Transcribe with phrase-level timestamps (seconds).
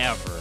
[0.00, 0.40] ever.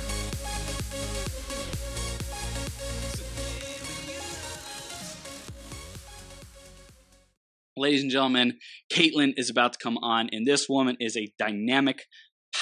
[7.75, 8.57] Ladies and gentlemen,
[8.91, 12.05] Caitlin is about to come on, and this woman is a dynamic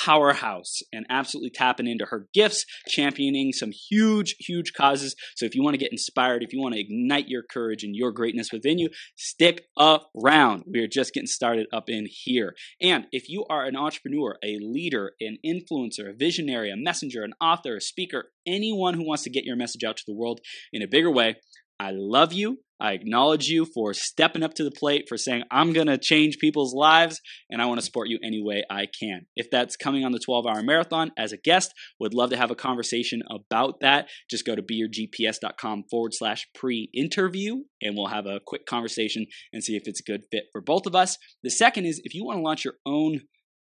[0.06, 5.16] powerhouse and absolutely tapping into her gifts, championing some huge, huge causes.
[5.36, 7.96] So if you want to get inspired, if you want to ignite your courage and
[7.96, 10.64] your greatness within you, stick around.
[10.66, 12.56] We're just getting started up in here.
[12.82, 17.34] And if you are an entrepreneur, a leader, an influencer, a visionary, a messenger, an
[17.42, 20.82] author, a speaker, anyone who wants to get your message out to the world in
[20.82, 21.38] a bigger way,
[21.80, 22.60] I love you.
[22.80, 26.38] I acknowledge you for stepping up to the plate, for saying, I'm going to change
[26.38, 27.20] people's lives,
[27.50, 29.26] and I want to support you any way I can.
[29.36, 32.52] If that's coming on the 12 hour marathon as a guest, would love to have
[32.52, 34.10] a conversation about that.
[34.30, 39.64] Just go to beyourgps.com forward slash pre interview, and we'll have a quick conversation and
[39.64, 41.18] see if it's a good fit for both of us.
[41.42, 43.22] The second is if you want to launch your own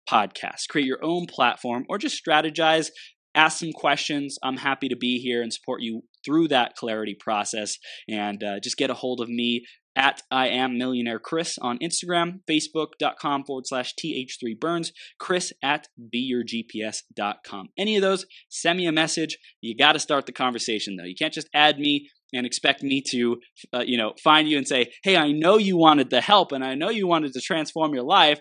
[0.09, 2.89] podcast, create your own platform, or just strategize
[3.35, 4.37] ask some questions.
[4.43, 7.77] I'm happy to be here and support you through that clarity process.
[8.09, 12.39] And uh, just get a hold of me at I am millionaire Chris on Instagram,
[12.49, 17.69] facebook.com forward slash th3 burns, Chris at beyourgps.com.
[17.77, 19.37] Any of those, send me a message.
[19.61, 21.05] You got to start the conversation though.
[21.05, 23.37] You can't just add me and expect me to,
[23.73, 26.63] uh, you know, find you and say, hey, I know you wanted the help and
[26.63, 28.39] I know you wanted to transform your life.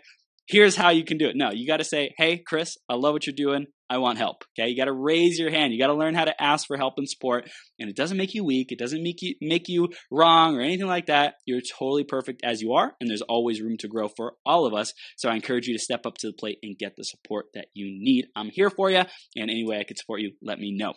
[0.53, 1.35] Here's how you can do it.
[1.35, 3.69] No, you got to say, hey, Chris, I love what you're doing.
[3.89, 4.45] I want help.
[4.53, 4.69] Okay.
[4.69, 5.73] You got to raise your hand.
[5.73, 7.49] You got to learn how to ask for help and support.
[7.79, 8.71] And it doesn't make you weak.
[8.71, 11.37] It doesn't make you, make you wrong or anything like that.
[11.47, 12.93] You're totally perfect as you are.
[13.01, 14.93] And there's always room to grow for all of us.
[15.17, 17.69] So I encourage you to step up to the plate and get the support that
[17.73, 18.27] you need.
[18.37, 19.05] I'm here for you.
[19.37, 20.93] And any way I can support you, let me know.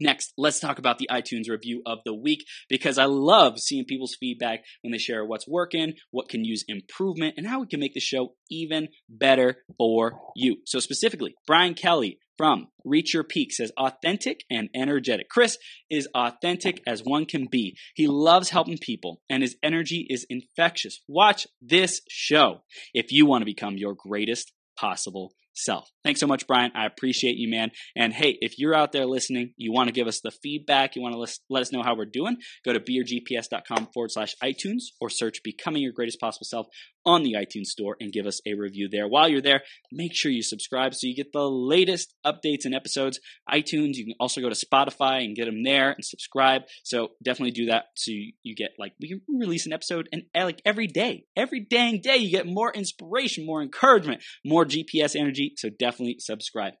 [0.00, 4.16] Next, let's talk about the iTunes review of the week because I love seeing people's
[4.18, 7.94] feedback when they share what's working, what can use improvement, and how we can make
[7.94, 10.56] the show even better for you.
[10.64, 15.28] So, specifically, Brian Kelly from Reach Your Peak says authentic and energetic.
[15.28, 15.58] Chris
[15.90, 17.76] is authentic as one can be.
[17.94, 21.02] He loves helping people and his energy is infectious.
[21.06, 22.62] Watch this show
[22.94, 25.88] if you want to become your greatest possible self.
[26.04, 26.72] Thanks so much, Brian.
[26.74, 27.70] I appreciate you, man.
[27.96, 31.02] And hey, if you're out there listening, you want to give us the feedback, you
[31.02, 35.10] want to let us know how we're doing, go to beyourgps.com forward slash iTunes or
[35.10, 36.66] search Becoming Your Greatest Possible Self
[37.04, 39.08] on the iTunes Store and give us a review there.
[39.08, 39.62] While you're there,
[39.92, 43.20] make sure you subscribe so you get the latest updates and episodes.
[43.50, 46.62] iTunes, you can also go to Spotify and get them there and subscribe.
[46.84, 48.12] So definitely do that so
[48.42, 52.16] you get like, we release an episode and eh, like every day, every dang day,
[52.16, 55.54] you get more inspiration, more encouragement, more GPS energy.
[55.56, 56.74] So definitely subscribe.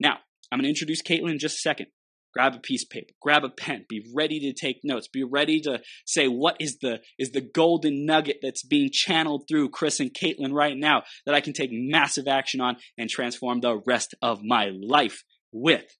[0.00, 0.18] Now,
[0.50, 1.86] I'm going to introduce Caitlin in just a second
[2.34, 5.60] grab a piece of paper grab a pen be ready to take notes be ready
[5.60, 10.14] to say what is the is the golden nugget that's being channeled through chris and
[10.14, 14.42] caitlin right now that i can take massive action on and transform the rest of
[14.42, 15.96] my life with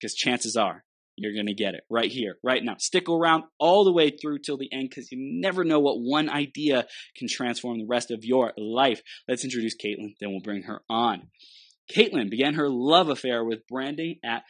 [0.00, 0.84] because chances are
[1.18, 2.76] you're going to get it right here, right now.
[2.78, 6.30] Stick around all the way through till the end because you never know what one
[6.30, 6.86] idea
[7.16, 9.02] can transform the rest of your life.
[9.26, 11.28] Let's introduce Caitlin, then we'll bring her on.
[11.94, 14.42] Caitlin began her love affair with branding at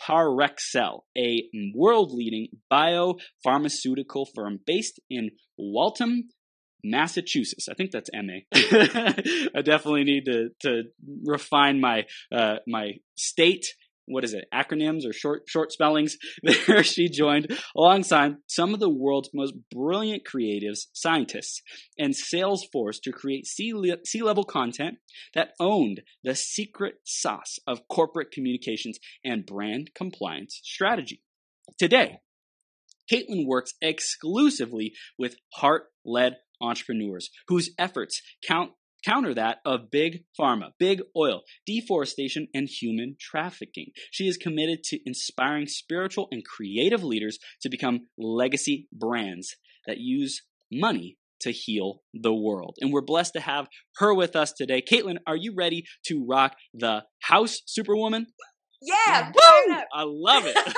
[0.00, 6.28] Parexel, a world leading biopharmaceutical firm based in Waltham,
[6.84, 7.68] Massachusetts.
[7.68, 8.40] I think that's MA.
[8.52, 10.82] I definitely need to, to
[11.24, 13.66] refine my uh, my state
[14.06, 16.16] what is it acronyms or short short spellings?
[16.66, 21.60] There she joined alongside some of the world's most brilliant creatives scientists
[21.98, 24.98] and salesforce to create c-level content
[25.34, 31.22] that owned the secret sauce of corporate communications and brand compliance strategy.
[31.78, 32.20] Today
[33.12, 38.72] caitlin works exclusively with heart-led entrepreneurs whose efforts count
[39.06, 43.92] counter that of big pharma, big oil, deforestation, and human trafficking.
[44.10, 49.56] She is committed to inspiring spiritual and creative leaders to become legacy brands
[49.86, 50.42] that use
[50.72, 52.76] money to heal the world.
[52.80, 54.82] And we're blessed to have her with us today.
[54.82, 58.26] Caitlin, are you ready to rock the house, Superwoman?
[58.82, 59.74] Yeah, Woo!
[59.94, 60.56] I love it.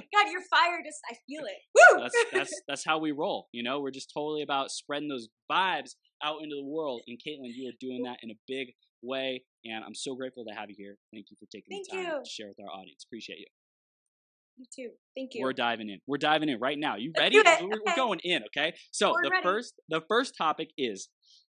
[0.14, 0.82] God, you're fired.
[0.84, 1.58] Just I feel it.
[1.74, 2.02] Woo!
[2.02, 3.48] That's, that's that's how we roll.
[3.52, 7.02] You know, we're just totally about spreading those vibes out into the world.
[7.06, 8.68] And Caitlin, you are doing that in a big,
[9.02, 9.42] way.
[9.64, 10.96] And I'm so grateful to have you here.
[11.12, 12.24] Thank you for taking Thank the time you.
[12.24, 13.04] to share with our audience.
[13.06, 13.46] Appreciate you.
[14.56, 14.90] You too.
[15.16, 15.42] Thank you.
[15.42, 16.00] We're diving in.
[16.06, 16.96] We're diving in right now.
[16.96, 17.36] You ready?
[17.36, 18.74] We're, we're going in, okay?
[18.90, 19.42] So We're the ready.
[19.42, 21.08] first the first topic is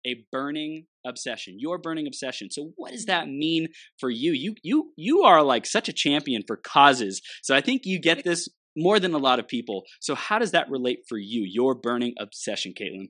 [0.06, 1.58] a burning obsession.
[1.60, 2.50] Your burning obsession.
[2.50, 3.68] So what does that mean
[4.00, 4.32] for you?
[4.32, 7.22] You you you are like such a champion for causes.
[7.42, 9.84] So I think you get this more than a lot of people.
[10.00, 11.44] So how does that relate for you?
[11.46, 13.10] Your burning obsession, Caitlin.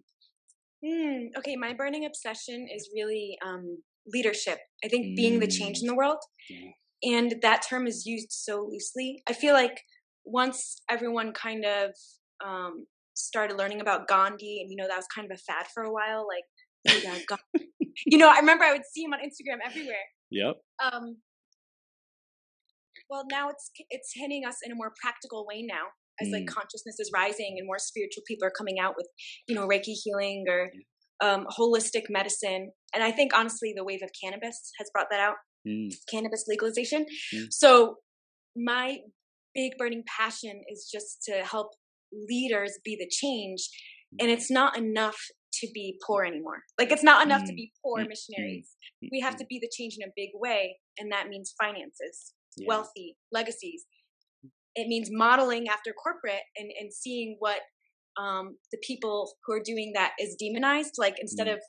[0.85, 1.27] Hmm.
[1.38, 3.77] okay, my burning obsession is really um,
[4.07, 4.59] leadership.
[4.83, 6.18] I think being the change in the world.
[6.50, 6.71] Yeah.
[7.03, 9.24] And that term is used so loosely.
[9.27, 9.81] I feel like
[10.25, 11.91] once everyone kind of
[12.45, 15.83] um, started learning about Gandhi, and you know, that was kind of a fad for
[15.83, 16.44] a while, like,
[16.89, 17.69] oh yeah, Gandhi.
[18.06, 19.95] you know, I remember I would see him on Instagram everywhere.
[20.31, 20.56] Yep.
[20.83, 21.18] Um,
[23.09, 25.86] well, now it's it's hitting us in a more practical way now,
[26.24, 26.54] as like Mm.
[26.58, 29.08] consciousness is rising and more spiritual people are coming out with,
[29.48, 30.72] you know, Reiki healing or
[31.22, 32.72] um, holistic medicine.
[32.94, 35.36] And I think honestly, the wave of cannabis has brought that out,
[35.68, 35.90] Mm.
[36.10, 37.06] cannabis legalization.
[37.34, 37.48] Mm.
[37.52, 37.98] So
[38.56, 38.98] my
[39.56, 41.70] big burning passion is just to help
[42.12, 43.62] leaders be the change,
[44.20, 45.20] and it's not enough
[45.60, 46.60] to be poor anymore.
[46.80, 47.62] Like it's not enough to Mm.
[47.62, 48.10] be poor Mm.
[48.10, 48.75] missionaries.
[49.12, 52.68] We have to be the change in a big way, and that means finances Yeah.
[52.68, 53.86] wealthy legacies.
[54.75, 57.60] It means modeling after corporate and, and seeing what
[58.18, 60.96] um, the people who are doing that is demonized.
[60.98, 61.54] Like instead Mm.
[61.54, 61.60] of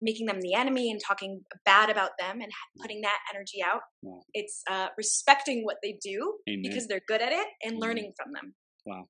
[0.00, 2.50] making them the enemy and talking bad about them and
[2.80, 4.22] putting that energy out, Wow.
[4.34, 6.62] it's uh, respecting what they do Amen.
[6.62, 7.80] because they're good at it and Mhm.
[7.80, 8.54] learning from them.
[8.84, 9.08] Wow.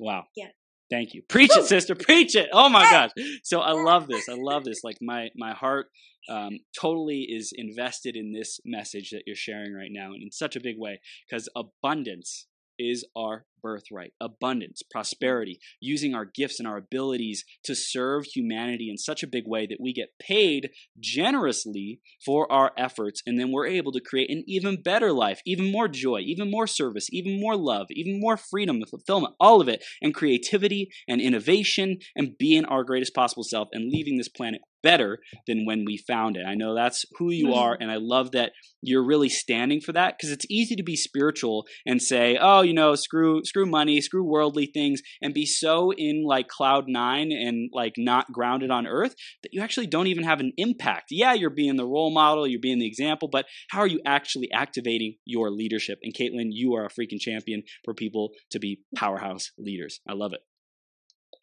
[0.00, 0.24] Wow.
[0.36, 0.48] Yeah.
[0.90, 1.22] Thank you.
[1.28, 1.94] Preach it, sister.
[1.94, 2.48] Preach it.
[2.52, 3.08] Oh my Yeah.
[3.08, 3.10] gosh.
[3.44, 4.28] So I love this.
[4.28, 4.82] I love this.
[4.84, 5.86] Like my my heart
[6.28, 10.54] um, totally is invested in this message that you're sharing right now, and in such
[10.54, 12.46] a big way, because abundance
[12.78, 14.12] is our birthright.
[14.20, 19.44] Abundance, prosperity, using our gifts and our abilities to serve humanity in such a big
[19.46, 24.30] way that we get paid generously for our efforts, and then we're able to create
[24.30, 28.36] an even better life, even more joy, even more service, even more love, even more
[28.36, 33.44] freedom and fulfillment, all of it, and creativity and innovation, and being our greatest possible
[33.44, 36.44] self and leaving this planet better than when we found it.
[36.46, 37.58] I know that's who you mm-hmm.
[37.58, 40.96] are, and I love that you're really standing for that because it's easy to be
[40.96, 45.92] spiritual and say, "Oh, you know, screw screw money, screw worldly things," and be so
[45.92, 50.24] in like cloud nine and like not grounded on earth that you actually don't even
[50.24, 51.08] have an impact.
[51.10, 54.50] Yeah, you're being the role model, you're being the example, but how are you actually
[54.52, 55.98] activating your leadership?
[56.02, 60.00] And Caitlin, you are a freaking champion for people to be powerhouse leaders.
[60.08, 60.40] I love it.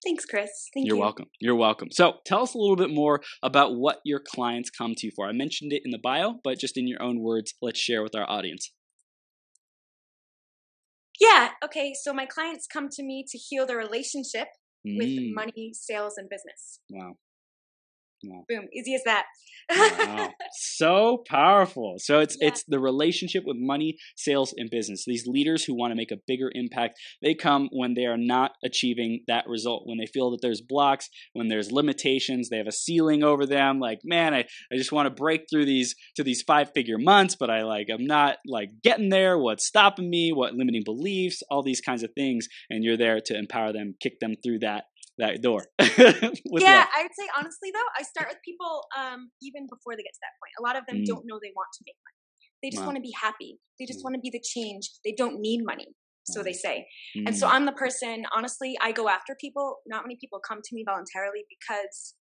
[0.03, 0.49] Thanks, Chris.
[0.73, 1.01] Thank You're you.
[1.01, 1.25] welcome.
[1.39, 1.89] You're welcome.
[1.91, 5.27] So tell us a little bit more about what your clients come to you for.
[5.27, 8.15] I mentioned it in the bio, but just in your own words, let's share with
[8.15, 8.71] our audience.
[11.19, 11.49] Yeah.
[11.63, 11.93] Okay.
[11.93, 14.47] So my clients come to me to heal their relationship
[14.95, 16.79] with Mm, money, sales, and business.
[16.89, 17.17] Wow.
[18.23, 18.43] Wow.
[18.49, 18.67] Boom.
[18.73, 19.25] Easy as that.
[19.71, 20.29] Wow.
[20.51, 21.95] so powerful.
[21.99, 22.49] So it's Yeah.
[22.49, 25.03] it's the relationship with money, sales, and business.
[25.05, 28.51] These leaders who want to make a bigger impact, they come when they are not
[28.63, 32.71] achieving that result, when they feel that there's blocks, when there's limitations, they have a
[32.71, 33.79] ceiling over them.
[33.79, 37.35] Like, man, I, I just want to break through these to these five figure months,
[37.39, 39.37] but I like I'm not like getting there.
[39.37, 40.31] What's stopping me?
[40.33, 41.41] What limiting beliefs?
[41.49, 42.47] All these kinds of things.
[42.69, 44.85] And you're there to empower them, kick them through that
[45.19, 45.61] that door.
[45.79, 46.85] yeah.
[46.95, 50.23] I would say honestly though, I start with people um, even before they get to
[50.25, 50.53] that point.
[50.59, 51.05] A lot of them Mm.
[51.11, 52.19] don't know they want to make money.
[52.63, 52.87] They just Wow.
[52.91, 53.59] want to be happy.
[53.79, 54.03] They just Mm.
[54.05, 54.89] want to be the change.
[55.05, 55.87] They don't need money,
[56.25, 56.87] so they say.
[57.25, 58.25] And so Mm, I'm the person.
[58.35, 59.77] Honestly, I go after people.
[59.87, 62.15] Not many people come to me voluntarily because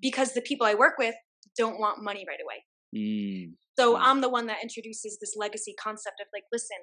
[0.00, 1.14] because the people I work with
[1.56, 2.64] don't want money right away.
[2.94, 3.96] mm, So.
[3.96, 6.78] I'm the one that introduces this legacy concept of like, listen,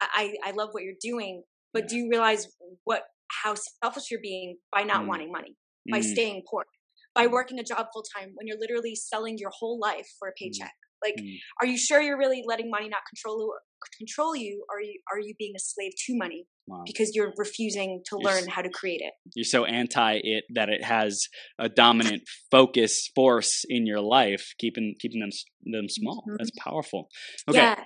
[0.00, 2.48] I I love what you're doing, but do you realize
[2.84, 3.02] what
[3.42, 5.08] how selfish you're being by not Mm.
[5.08, 5.56] wanting money?
[5.90, 6.04] by mm.
[6.12, 6.64] staying poor,
[7.12, 7.32] by Mm.
[7.32, 10.72] working a job full time when you're literally selling your whole life for a paycheck.
[11.02, 11.36] Like, Mm.
[11.60, 13.52] are you sure you're really letting money not control you?
[13.98, 14.64] Control you?
[14.68, 16.84] Or are you are you being a slave to money Wow.
[16.86, 19.12] because you're refusing to You're learn how to create it?
[19.34, 21.20] You're so anti it that it has
[21.58, 22.22] a dominant
[22.52, 25.30] focus force in your life, keeping keeping them
[25.64, 26.24] them small.
[26.28, 26.36] Mhm.
[26.38, 27.08] That's powerful.
[27.48, 27.84] Okay, Yeah.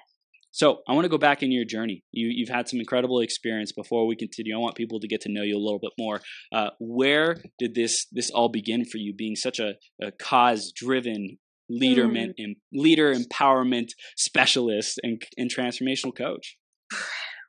[0.56, 2.02] So I want to go back in your journey.
[2.12, 3.72] You you've had some incredible experience.
[3.72, 6.22] Before we continue, I want people to get to know you a little bit more.
[6.50, 9.12] Uh, where did this this all begin for you?
[9.14, 11.36] Being such a, a cause driven
[11.68, 12.32] leader Mm.
[12.38, 16.56] em, leader empowerment specialist and and transformational coach.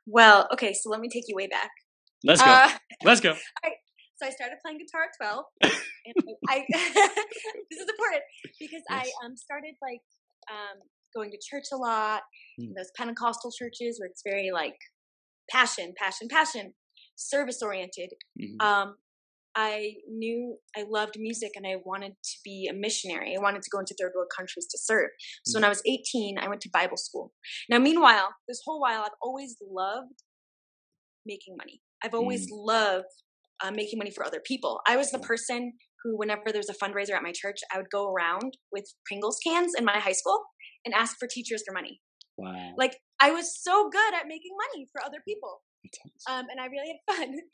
[0.06, 0.74] Well, okay.
[0.74, 1.70] So let me take you way back.
[2.24, 2.50] Let's go.
[2.50, 2.68] Uh,
[3.04, 3.32] Let's go.
[4.18, 5.44] so I started playing guitar at 12.
[5.62, 6.64] and I
[7.70, 8.22] this is important
[8.60, 10.02] because I um started like
[10.50, 10.76] um
[11.14, 12.22] going to church a lot,
[12.60, 12.74] Mm.
[12.76, 14.76] those Pentecostal churches where it's very like
[15.50, 16.74] passion, passion, passion,
[17.16, 18.10] service oriented.
[18.40, 18.62] Mhm.
[18.62, 18.96] Um
[19.54, 23.34] I knew I loved music and I wanted to be a missionary.
[23.36, 25.10] I wanted to go into third world countries to serve.
[25.44, 27.32] So when I was 18, I went to Bible school.
[27.68, 30.22] Now, meanwhile, this whole while, I've always loved
[31.26, 31.80] making money.
[32.04, 32.50] I've always mm.
[32.52, 33.06] loved
[33.60, 34.80] uh, making money for other people.
[34.86, 35.72] I was the person
[36.04, 39.38] who, whenever there was a fundraiser at my church, I would go around with Pringles
[39.44, 40.40] cans in my high school
[40.88, 42.00] and ask for teachers for money.
[42.38, 42.72] Wow.
[42.78, 45.60] Like I was so good at making money for other people.
[46.30, 47.34] Um, and I really had fun.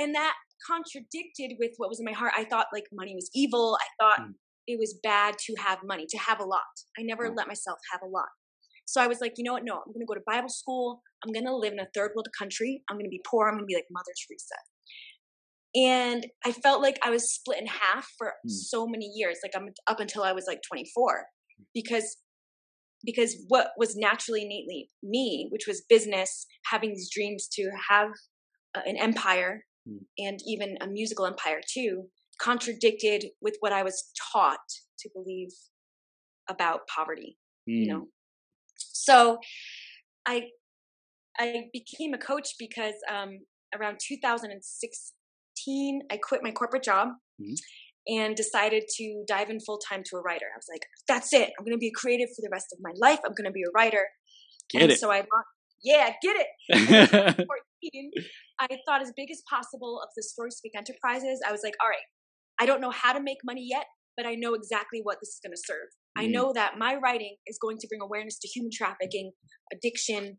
[0.00, 2.32] And that contradicted with what was in my heart.
[2.36, 3.76] I thought like money was evil.
[3.80, 4.34] I thought mm.
[4.68, 6.62] it was bad to have money, to have a lot.
[6.96, 7.36] I never mm.
[7.36, 8.28] let myself have a lot.
[8.84, 9.64] So I was like, you know what?
[9.64, 11.02] No, I'm going to go to Bible school.
[11.24, 12.84] I'm going to live in a third world country.
[12.88, 13.48] I'm going to be poor.
[13.48, 14.54] I'm going to be like Mother Teresa.
[15.74, 18.50] And I felt like I was split in half for mm.
[18.50, 21.26] so many years, like I'm up until I was like 24,
[21.74, 22.16] because
[23.04, 28.10] because what was naturally innately me, which was business, having these dreams to have
[28.74, 29.98] uh, an empire mm.
[30.18, 32.04] and even a musical empire too,
[32.40, 34.58] contradicted with what I was taught
[35.00, 35.50] to believe
[36.48, 37.38] about poverty.
[37.68, 37.84] Mm.
[37.84, 38.06] You know,
[38.76, 39.38] so
[40.26, 40.48] I
[41.38, 43.38] I became a coach because um,
[43.78, 47.08] around 2016 I quit my corporate job.
[47.40, 47.54] Mm-hmm
[48.08, 50.46] and decided to dive in full time to a writer.
[50.52, 51.50] I was like, that's it.
[51.58, 53.20] I'm going to be a creative for the rest of my life.
[53.24, 54.06] I'm going to be a writer.
[54.70, 54.98] Get and it.
[54.98, 55.24] So I,
[55.84, 57.36] yeah, get it.
[57.36, 58.10] 14,
[58.60, 61.40] I thought as big as possible of the Story Speak Enterprises.
[61.46, 61.98] I was like, all right,
[62.58, 63.84] I don't know how to make money yet,
[64.16, 65.88] but I know exactly what this is going to serve.
[66.18, 66.24] Mm.
[66.24, 69.32] I know that my writing is going to bring awareness to human trafficking,
[69.72, 70.38] addiction,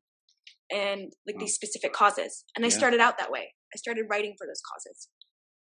[0.71, 1.41] and like wow.
[1.41, 2.45] these specific causes.
[2.55, 3.53] And I started out that way.
[3.73, 5.07] I started writing for those causes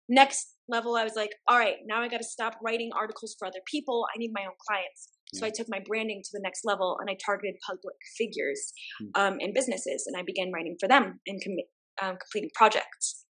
[0.08, 3.46] next level i was like all right now i got to stop writing articles for
[3.46, 4.06] other people.
[4.14, 5.08] I need my own clients.
[5.34, 9.20] So i took my branding to the next level and i targeted public figures hmm.
[9.20, 13.24] um, and businesses and i began writing for them and com- um, completing projects.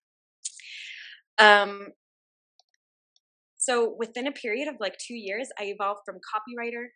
[1.39, 1.89] Um,
[3.57, 6.87] so within a period of like two years i evolved from copywriter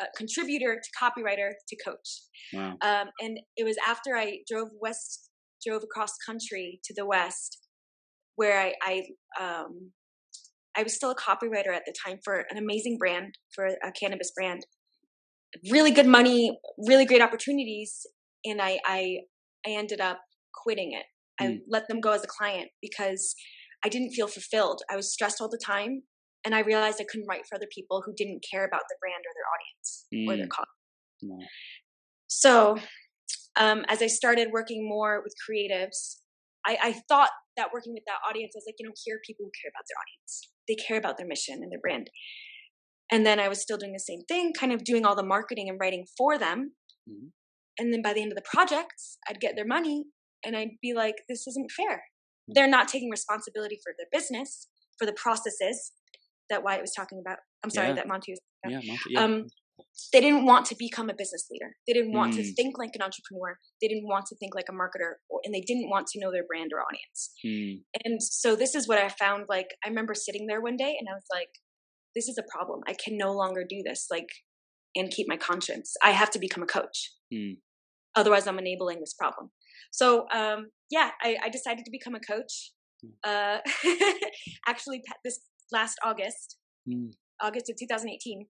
[0.00, 2.22] uh, contributor to copywriter to coach.
[2.52, 2.76] Wow.
[2.82, 5.30] um, and it was after i drove west
[5.66, 7.67] drove across country to the west
[8.38, 9.02] where I, I
[9.42, 9.90] um,
[10.76, 14.30] I was still a copywriter at the time for an amazing brand, for a cannabis
[14.34, 14.64] brand.
[15.72, 18.06] Really good money, really great opportunities,
[18.44, 19.18] and I I,
[19.66, 20.20] I ended up
[20.54, 21.04] quitting it.
[21.42, 21.44] Mm.
[21.44, 21.56] I hmm.
[21.68, 23.34] let them go as a client because
[23.84, 24.82] I didn't feel fulfilled.
[24.88, 26.02] I was stressed all the time,
[26.44, 29.22] and I realized I couldn't write for other people who didn't care about the brand
[29.26, 30.28] or their audience mm.
[30.28, 30.66] or their cause.
[31.22, 31.38] No.
[32.28, 32.76] So,
[33.56, 36.18] um, as I started working more with creatives,
[36.64, 39.26] I, I thought that working with that audience, I was like, you know, here are
[39.26, 40.48] people who care about their audience.
[40.66, 42.08] They care about their mission and their brand.
[43.10, 45.68] And then I was still doing the same thing, kind of doing all the marketing
[45.68, 46.72] and writing for them.
[47.08, 47.28] Mm-hmm.
[47.78, 50.04] And then by the end of the projects, I'd get their money
[50.44, 51.96] and I'd be like, this isn't fair.
[51.96, 52.52] Mm-hmm.
[52.54, 55.92] They're not taking responsibility for their business, for the processes
[56.50, 57.38] that Wyatt was talking about.
[57.64, 57.94] I'm sorry, yeah.
[57.94, 59.24] that Monty was Yeah, Monty, yeah.
[59.24, 59.46] Um,
[60.12, 61.76] they didn't want to become a business leader.
[61.86, 62.36] They didn't want mm.
[62.36, 63.58] to think like an entrepreneur.
[63.80, 66.44] They didn't want to think like a marketer, and they didn't want to know their
[66.46, 67.30] brand or audience.
[67.44, 67.82] Mm.
[68.04, 69.46] And so this is what I found.
[69.48, 71.48] Like I remember sitting there one day, and I was like,
[72.14, 72.80] "This is a problem.
[72.86, 74.06] I can no longer do this.
[74.10, 74.28] Like,
[74.94, 75.94] and keep my conscience.
[76.02, 77.12] I have to become a coach.
[77.32, 77.58] Mm.
[78.14, 79.50] Otherwise, I'm enabling this problem."
[79.90, 82.72] So um, yeah, I, I, decided to become a coach.
[83.00, 83.10] Hmm.
[83.24, 83.58] Uh,
[84.66, 85.40] actually, this
[85.72, 86.56] last August,
[86.86, 87.06] hmm.
[87.40, 88.46] August of 2018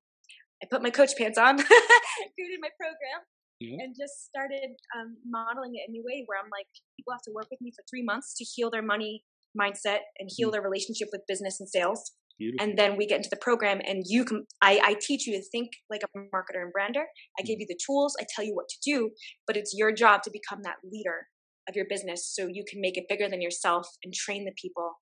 [0.63, 1.57] I put my coach pants on,
[2.35, 3.21] created my program,
[3.61, 3.79] yep.
[3.81, 7.23] and just started um, modeling it in a new way where I'm like, people have
[7.23, 9.25] to work with me for three months to heal their money
[9.59, 10.53] mindset and heal mm.
[10.53, 12.13] their relationship with business and sales.
[12.39, 12.69] Beautiful.
[12.69, 14.47] And then we get into the program, and you can.
[14.63, 17.07] I, I teach you to think like a marketer and brander.
[17.39, 17.61] I give mm.
[17.61, 18.17] you the tools.
[18.21, 19.11] I tell you what to do,
[19.47, 21.27] but it's your job to become that leader
[21.69, 24.93] of your business, so you can make it bigger than yourself and train the people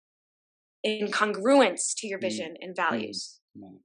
[0.83, 2.23] in congruence to your mm.
[2.23, 2.65] vision mm.
[2.65, 3.41] and values.
[3.57, 3.81] Mm.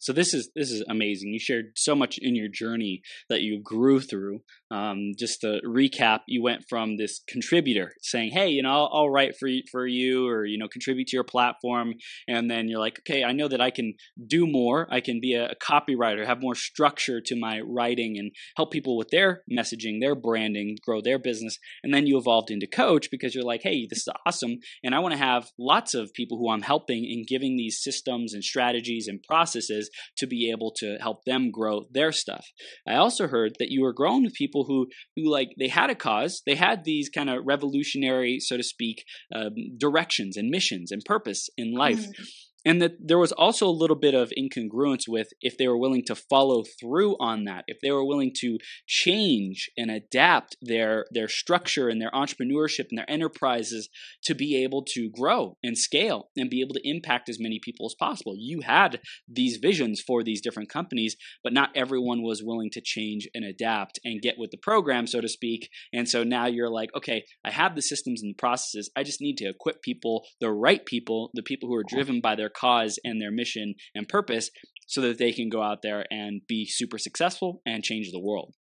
[0.00, 1.32] So this is this is amazing.
[1.32, 4.40] You shared so much in your journey that you grew through.
[4.70, 9.10] Um, just to recap, you went from this contributor saying, "Hey, you know, I'll, I'll,
[9.10, 11.94] write for you, for you, or you know, contribute to your platform,"
[12.26, 13.94] and then you're like, "Okay, I know that I can
[14.26, 14.88] do more.
[14.90, 18.96] I can be a, a copywriter, have more structure to my writing, and help people
[18.96, 23.32] with their messaging, their branding, grow their business." And then you evolved into coach because
[23.34, 26.50] you're like, "Hey, this is awesome, and I want to have lots of people who
[26.50, 30.96] I'm helping in giving these systems and strategies and processes." Businesses to be able to
[31.00, 32.46] help them grow their stuff.
[32.86, 35.94] I also heard that you were growing with people who who like they had a
[35.94, 41.02] cause, they had these kind of revolutionary, so to speak, um, directions and missions and
[41.04, 42.00] purpose in life.
[42.00, 42.22] Mm-hmm.
[42.68, 46.04] And that there was also a little bit of incongruence with if they were willing
[46.04, 51.28] to follow through on that if they were willing to change and adapt their their
[51.28, 53.88] structure and their entrepreneurship and their enterprises
[54.22, 57.86] to be able to grow and scale and be able to impact as many people
[57.86, 58.34] as possible.
[58.36, 63.26] You had these visions for these different companies but not everyone was willing to change
[63.34, 65.70] and adapt and get with the program so to speak.
[65.94, 68.90] And so now you're like okay i have the systems and the processes.
[68.94, 72.34] I just need to equip people the right people the people who are driven by
[72.34, 74.50] their cause and their mission and purpose
[74.86, 78.54] so that they can go out there and be super successful and change the world.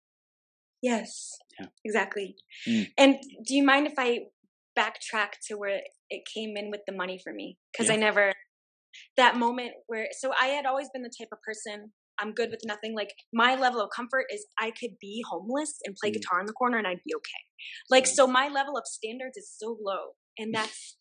[0.81, 1.37] Yes.
[1.59, 1.67] Yeah.
[1.85, 2.35] Exactly.
[2.67, 2.87] Mm.
[2.97, 4.19] And do you mind if I
[4.77, 7.57] backtrack to where it came in with the money for me?
[7.71, 7.93] Because Yeah.
[7.95, 8.33] I never,
[9.15, 12.61] that moment where, so I had always been the type of person, I'm good with
[12.65, 12.95] nothing.
[12.95, 16.15] Like my level of comfort is I could be homeless and play Mm.
[16.15, 17.41] guitar in the corner and I'd be okay.
[17.89, 20.15] Like, so my level of standards is so low.
[20.37, 20.95] And that's,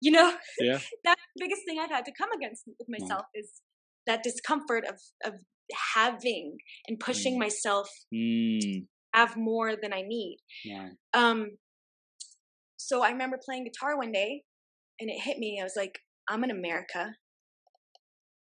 [0.00, 0.78] you know, Yeah.
[1.04, 3.60] that's the biggest thing I've had to come against with myself is
[4.06, 5.40] that discomfort of, of
[5.94, 6.56] having
[6.88, 7.40] and pushing Mm.
[7.40, 10.38] myself Mm, have more than I need.
[10.64, 10.90] yeah.
[11.12, 11.58] Um,
[12.76, 14.42] so I remember playing guitar one day
[14.98, 15.58] and it hit me.
[15.60, 17.14] I was like, I'm in America.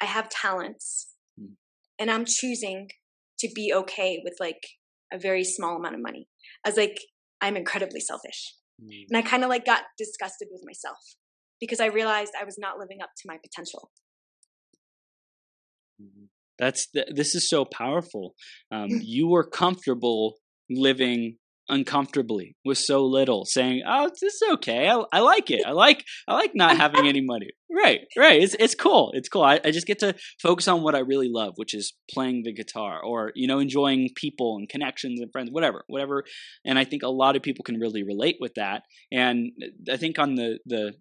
[0.00, 1.56] I have talents Mm.
[1.98, 2.88] and I'm choosing
[3.40, 4.62] to be okay with like
[5.12, 6.28] a very small amount of money.
[6.64, 6.98] I was like,
[7.40, 8.54] I'm incredibly selfish.
[8.82, 9.04] Mm.
[9.10, 10.98] And I kind of like got disgusted with myself
[11.64, 13.90] because I realized I was not living up to my potential.
[16.00, 16.28] Mhm.
[16.58, 18.34] That's th- this is so powerful.
[18.70, 20.36] Um, you were comfortable
[20.70, 24.86] living uncomfortably with so little, saying, "Oh, this is okay.
[24.88, 25.62] I, I like it.
[25.66, 28.40] I like I like not having any money." Right, right.
[28.42, 29.12] It's it's cool.
[29.14, 29.42] It's cool.
[29.42, 32.52] I, I just get to focus on what I really love, which is playing the
[32.52, 36.24] guitar, or you know, enjoying people and connections and friends, whatever, whatever.
[36.64, 38.82] And I think a lot of people can really relate with that.
[39.10, 39.52] And
[39.90, 40.92] I think on the the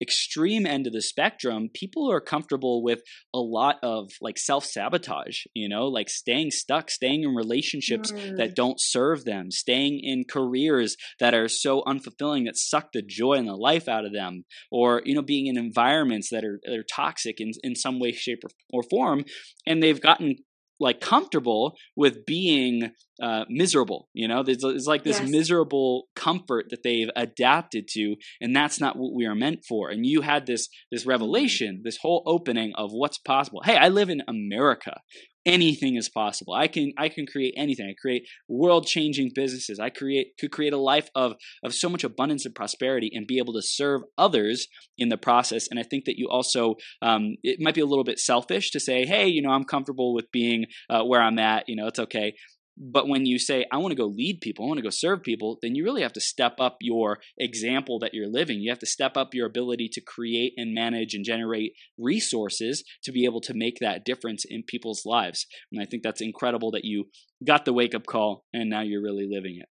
[0.00, 3.00] extreme end of the spectrum, people are comfortable with
[3.34, 8.36] a lot of like self sabotage, you know, like staying stuck, staying in relationships Mm.
[8.36, 13.34] that don't serve them, staying in careers that are so unfulfilling that suck the joy
[13.34, 16.76] and the life out of them, or, you know, being in environments that are, that
[16.76, 19.24] are toxic in, in some way, shape, or, or form.
[19.66, 20.36] And they've gotten
[20.78, 22.92] like comfortable with being
[23.22, 24.08] uh, miserable.
[24.12, 25.30] You know, there's, there's like this Yes.
[25.30, 29.88] miserable comfort that they've adapted to, and that's not what we are meant for.
[29.90, 33.62] And you had this this revelation, this whole opening of what's possible.
[33.64, 35.00] Hey, I live in America.
[35.46, 36.54] Anything is possible.
[36.54, 37.86] I can I can create anything.
[37.88, 39.78] I create world changing businesses.
[39.78, 43.38] I create could create a life of of so much abundance and prosperity, and be
[43.38, 44.66] able to serve others
[44.98, 45.68] in the process.
[45.70, 48.80] And I think that you also um, it might be a little bit selfish to
[48.80, 51.68] say, hey, you know, I'm comfortable with being uh, where I'm at.
[51.68, 52.34] You know, it's okay.
[52.78, 55.22] But when you say, I want to go lead people, I want to go serve
[55.22, 58.60] people, then you really have to step up your example that you're living.
[58.60, 63.12] You have to step up your ability to create and manage and generate resources to
[63.12, 65.46] be able to make that difference in people's lives.
[65.72, 67.06] And I think that's incredible that you
[67.46, 69.68] got the wake up call and now you're really living it.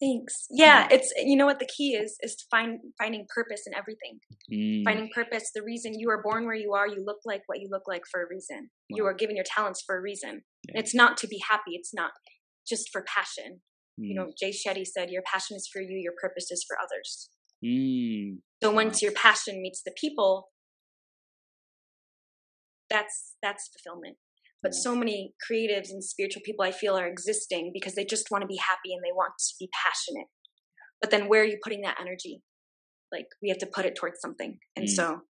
[0.00, 0.46] Thanks.
[0.50, 4.18] Yeah, it's you know what the key is is to find finding purpose in everything.
[4.52, 7.60] Mm, Finding purpose, the reason you are born where you are, you look like what
[7.60, 8.70] you look like for a reason.
[8.90, 10.42] You are given your talents for a reason.
[10.68, 10.80] Yeah.
[10.80, 11.72] It's not to be happy.
[11.72, 12.12] It's not
[12.66, 13.60] just for passion.
[13.98, 15.96] You mm, know, Jay Shetty said, "Your passion is for you.
[15.98, 17.30] Your purpose is for others."
[17.64, 20.50] mm, So once your passion meets the people,
[22.90, 24.16] that's that's fulfillment.
[24.62, 24.80] But Yeah.
[24.80, 28.48] so many creatives and spiritual people I feel are existing because they just want to
[28.48, 30.28] be happy and they want to be passionate.
[31.00, 32.42] But then where are you putting that energy?
[33.12, 34.58] Like we have to put it towards something.
[34.76, 34.90] And Mm.
[34.90, 35.20] so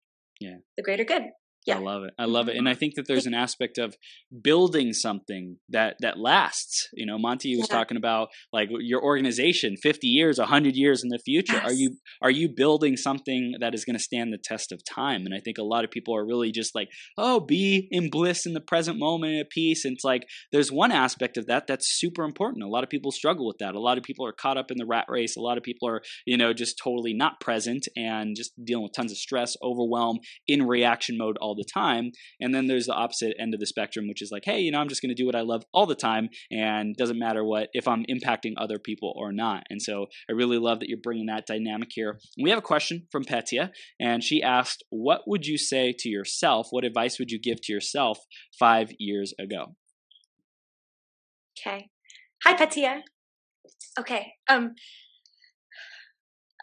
[0.40, 0.58] Yeah.
[0.76, 1.24] the greater good.
[1.66, 2.14] I love it.
[2.18, 2.56] I love it.
[2.56, 2.78] And I mm-hmm.
[2.78, 3.96] think that there's an aspect of
[4.42, 6.88] building something that that lasts.
[6.92, 7.76] You know, Monty was Yeah.
[7.76, 11.58] talking about like your organization 50 years, 100 years in the future.
[11.58, 15.24] Are you are you building something that is going to stand the test of time?
[15.24, 18.46] And I think a lot of people are really just like, "Oh, be in bliss
[18.46, 21.98] in the present moment at peace." And it's like there's one aspect of that that's
[21.98, 22.64] super important.
[22.64, 23.74] A lot of people struggle with that.
[23.74, 25.36] A lot of people are caught up in the rat race.
[25.36, 28.92] A lot of people are, you know, just totally not present and just dealing with
[28.92, 32.12] tons of stress, overwhelm, in reaction mode all the time.
[32.40, 34.78] And then there's the opposite end of the spectrum, which is like, hey, you know,
[34.78, 37.68] I'm just going to do what I love all the time, and doesn't matter what
[37.72, 39.64] if I'm impacting other people or not.
[39.70, 42.18] And so I really love that you're bringing that dynamic here.
[42.42, 46.68] We have a question from Petya, and she asked, "What would you say to yourself?
[46.70, 48.18] What advice would you give to yourself
[48.58, 49.76] five years ago?"
[51.58, 51.90] Okay.
[52.44, 53.02] Hi Petia.
[53.98, 54.34] Okay.
[54.48, 54.74] Um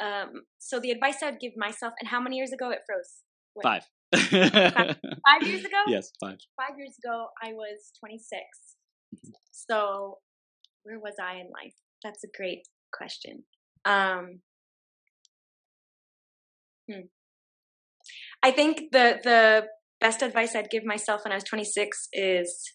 [0.01, 3.23] um so the advice I would give myself and how many years ago it froze?
[3.53, 3.83] What, Five.
[4.13, 5.81] Five years ago?
[5.87, 6.37] yes, five.
[6.57, 8.41] five years ago I was 26.
[9.51, 10.17] So
[10.83, 11.75] where was I in life?
[12.03, 13.43] That's a great question.
[13.85, 14.41] Um,
[16.89, 17.07] hmm.
[18.43, 19.67] I think the the
[19.99, 22.73] best advice I'd give myself when I was 26 is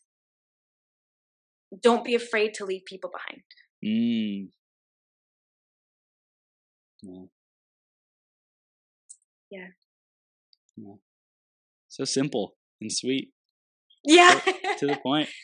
[1.83, 3.42] don't be afraid to leave people behind.
[3.85, 4.49] Mm.
[7.03, 7.27] Yeah.
[9.51, 9.66] Yeah.
[10.77, 10.94] yeah.
[11.97, 13.31] So simple and sweet.
[14.05, 14.39] Yeah.
[14.79, 15.29] to the point.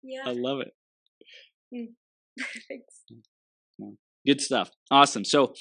[0.00, 0.22] Yeah.
[0.26, 0.68] I love it.
[1.74, 1.88] Mm.
[2.68, 3.02] Thanks.
[4.24, 4.70] Good stuff.
[4.92, 5.24] Awesome.
[5.24, 5.54] So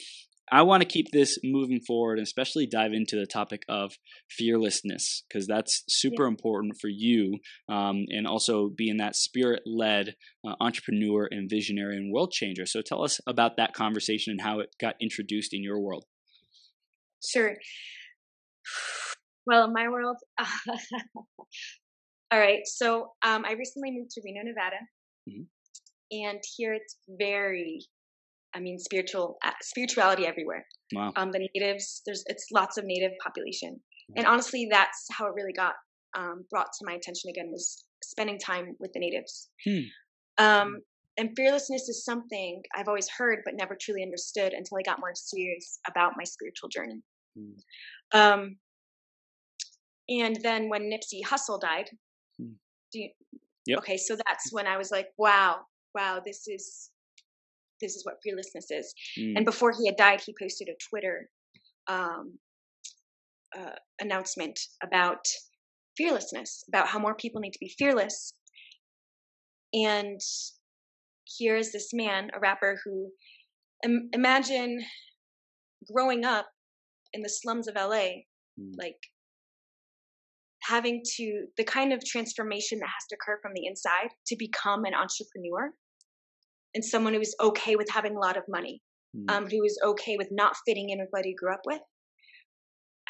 [0.51, 3.93] I want to keep this moving forward and especially dive into the topic of
[4.29, 6.29] fearlessness because that's super yeah.
[6.29, 10.13] important for you um, and also being that spirit led
[10.47, 12.67] uh, entrepreneur and visionary and world changer.
[12.67, 16.05] So tell us about that conversation and how it got introduced in your world.
[17.27, 17.55] Sure.
[19.47, 20.17] Well, in my world,
[22.31, 22.61] all right.
[22.65, 24.77] So um, I recently moved to Reno, Nevada.
[25.29, 25.43] Mm-hmm.
[26.11, 27.79] And here it's very
[28.55, 30.65] I mean, spiritual uh, spirituality everywhere.
[30.93, 31.13] Wow.
[31.15, 33.79] Um, the natives, there's it's lots of native population,
[34.15, 35.73] and honestly, that's how it really got
[36.17, 39.49] um, brought to my attention again was spending time with the natives.
[39.65, 40.43] Hmm.
[40.43, 40.77] Um,
[41.17, 45.13] and fearlessness is something I've always heard but never truly understood until I got more
[45.15, 47.01] serious about my spiritual journey.
[47.37, 48.19] Hmm.
[48.19, 48.57] Um,
[50.09, 51.89] and then when Nipsey Hussle died,
[52.39, 52.53] hmm.
[52.93, 53.09] you,
[53.65, 53.79] yep.
[53.79, 55.57] okay, so that's when I was like, wow,
[55.93, 56.91] wow, this is
[57.81, 58.93] this is what fearlessness is.
[59.19, 59.33] Mm.
[59.37, 61.29] And before he had died, he posted a Twitter
[61.87, 62.39] um,
[63.55, 65.23] uh, announcement about
[65.95, 68.33] fearlessness, about how more people need to be fearless.
[69.73, 70.19] And
[71.25, 73.11] here is this man, a rapper who
[73.83, 74.83] Im- imagine
[75.91, 76.47] growing up
[77.13, 78.23] in the slums of LA,
[78.59, 78.73] mm.
[78.75, 78.97] like
[80.67, 84.83] having to the kind of transformation that has to occur from the inside to become
[84.85, 85.71] an entrepreneur
[86.73, 88.81] and someone who was okay with having a lot of money,
[89.15, 89.31] mm.
[89.31, 91.81] um, who was okay with not fitting in with what he grew up with.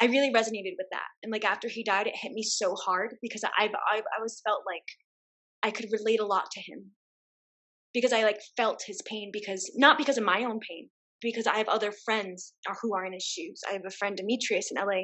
[0.00, 1.08] I really resonated with that.
[1.22, 4.40] And like after he died, it hit me so hard because I've, I've I always
[4.46, 4.84] felt like
[5.62, 6.92] I could relate a lot to him
[7.92, 10.88] because I like felt his pain because not because of my own pain,
[11.20, 13.60] because I have other friends who are in his shoes.
[13.68, 15.02] I have a friend Demetrius in LA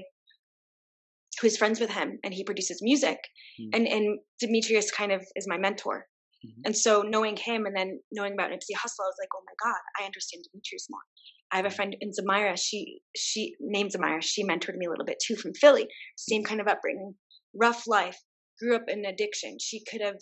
[1.40, 3.18] who is friends with him and he produces music.
[3.60, 3.70] Mm.
[3.74, 6.06] And and Demetrius kind of is my mentor.
[6.44, 6.62] Mm-hmm.
[6.66, 9.70] And so knowing him and then knowing about Nipsey Hussle, I was like, oh my
[9.70, 11.00] God, I understand Demetrius more.
[11.52, 12.58] I have a friend in Zamira.
[12.58, 14.22] She she named Zamira.
[14.22, 15.86] She mentored me a little bit too from Philly.
[16.16, 17.14] Same kind of upbringing,
[17.54, 18.18] rough life.
[18.60, 19.56] Grew up in addiction.
[19.60, 20.16] She could have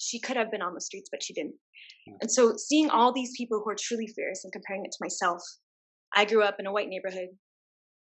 [0.00, 1.54] she could have been on the streets, but she didn't.
[2.20, 5.42] And so seeing all these people who are truly fierce and comparing it to myself,
[6.14, 7.28] I grew up in a white neighborhood.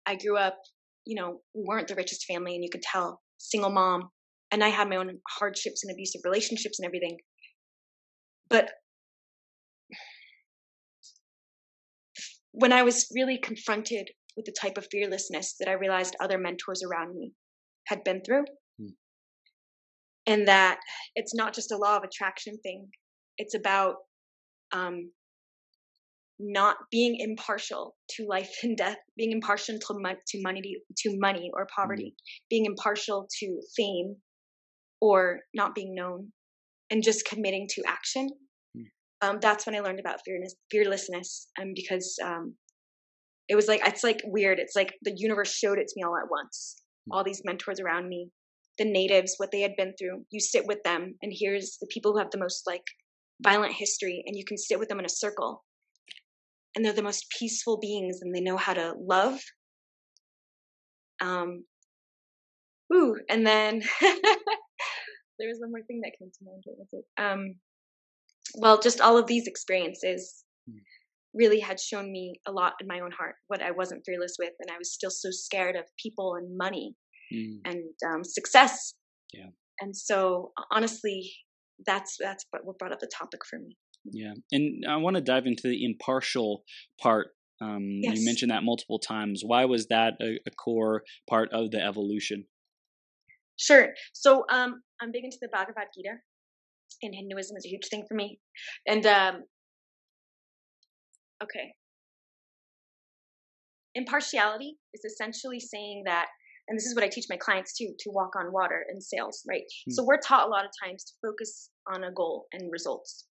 [0.07, 0.59] I grew up,
[1.07, 4.11] you know, we weren't the richest family, and you could tell, single mom,
[4.51, 7.19] and I had my own hardships and abusive relationships and everything.
[8.49, 8.71] But
[12.53, 16.83] when I was really confronted with the type of fearlessness that I realized other mentors
[16.85, 17.33] around me
[17.87, 18.45] had been through,
[18.81, 18.95] mm.
[20.27, 20.79] and that
[21.17, 22.89] it's not just a law of attraction thing,
[23.39, 23.97] it's about
[24.73, 25.11] um,
[26.39, 30.63] not being impartial to life and death, being impartial to, to money,
[30.99, 32.49] to money or poverty, mm.
[32.51, 34.17] being impartial to fame
[35.01, 36.33] or not being known,
[36.91, 38.29] and just committing to action.
[38.77, 38.85] Mm.
[39.23, 42.55] Um, that's when I learned about fearless, fearlessness, and um, because um,
[43.49, 44.59] it was like it's like weird.
[44.59, 46.83] It's like the universe showed it to me all at once.
[47.09, 47.17] Mm.
[47.17, 48.31] All these mentors around me,
[48.79, 50.25] the natives, what they had been through.
[50.31, 52.85] You sit with them, and here's the people who have the most like
[53.43, 55.63] violent history, and you can sit with them in a circle,
[56.75, 59.41] and they're the most peaceful beings, and they know how to love.
[61.21, 61.65] Um,
[62.93, 66.63] ooh, and then there was one more thing that came to mind.
[66.65, 67.23] What was it?
[67.23, 67.55] Um,
[68.57, 70.79] well, just all of these experiences mm.
[71.33, 74.53] really had shown me a lot in my own heart what I wasn't fearless with,
[74.61, 76.95] and I was still so scared of people and money
[77.33, 77.59] mm.
[77.65, 77.83] and
[78.13, 78.95] um, success.
[79.33, 79.51] Yeah.
[79.81, 81.33] And so, honestly,
[81.87, 83.77] that's that's what brought up the topic for me.
[84.05, 86.65] Yeah, and I want to dive into the impartial
[87.01, 87.29] part.
[87.61, 88.19] Um, yes.
[88.19, 89.43] You mentioned that multiple times.
[89.45, 92.45] Why was that a, a core part of the evolution?
[93.57, 93.89] Sure.
[94.13, 96.17] So um, I'm big into the Bhagavad Gita,
[97.03, 98.39] and Hinduism is a huge thing for me.
[98.87, 99.43] And um,
[101.43, 101.75] okay,
[103.95, 106.27] impartiality is essentially saying that,
[106.69, 109.43] and this is what I teach my clients too, to walk on water in sales,
[109.49, 109.63] right?
[109.87, 109.93] Hmm.
[109.93, 113.27] So we're taught a lot of times to focus on a goal and results.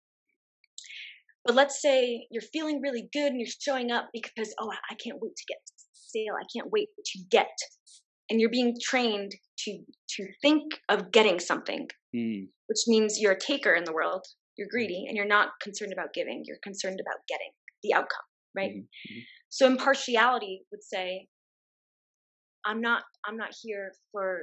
[1.48, 5.18] But let's say you're feeling really good and you're showing up because, oh, I can't
[5.20, 5.58] wait to get
[5.94, 6.34] sale.
[6.38, 7.48] I can't wait to get
[8.30, 12.46] and you're being trained to to think of getting something mm.
[12.66, 14.22] which means you're a taker in the world
[14.58, 17.50] you're greedy and you're not concerned about giving you're concerned about getting
[17.82, 19.18] the outcome right mm-hmm.
[19.48, 21.26] so impartiality would say
[22.66, 24.42] I'm not I'm not here for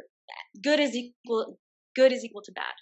[0.63, 1.59] good is equal
[1.95, 2.73] good is equal to bad.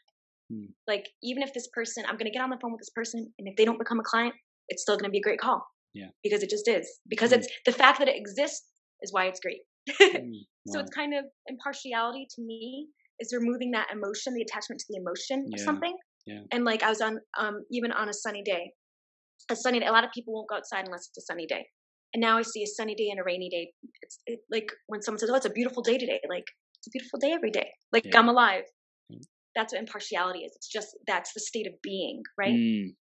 [0.53, 0.65] Hmm.
[0.87, 3.47] Like even if this person I'm gonna get on the phone with this person and
[3.47, 4.35] if they don't become a client,
[4.69, 5.65] it's still gonna be a great call.
[5.93, 6.09] Yeah.
[6.23, 6.85] Because it just is.
[7.07, 7.39] Because Hmm.
[7.39, 8.67] it's the fact that it exists
[9.01, 9.61] is why it's great.
[9.99, 12.87] Mm, So it's kind of impartiality to me
[13.19, 15.95] is removing that emotion, the attachment to the emotion Yeah, of something.
[16.25, 16.41] yeah.
[16.53, 18.63] And like I was on um even on a sunny day.
[19.49, 19.87] A sunny day.
[19.87, 21.63] A lot of people won't go outside unless it's a sunny day.
[22.13, 23.65] And now I see a sunny day and a rainy day.
[24.03, 26.93] It's it, like when someone says, "Oh, it's a beautiful day today." Like it's a
[26.95, 27.69] beautiful day every day.
[27.91, 28.19] Like Yeah.
[28.19, 28.65] I'm alive.
[29.55, 30.53] That's what impartiality is.
[30.55, 32.53] It's just that's the state of being, right?
[32.53, 32.95] Mm.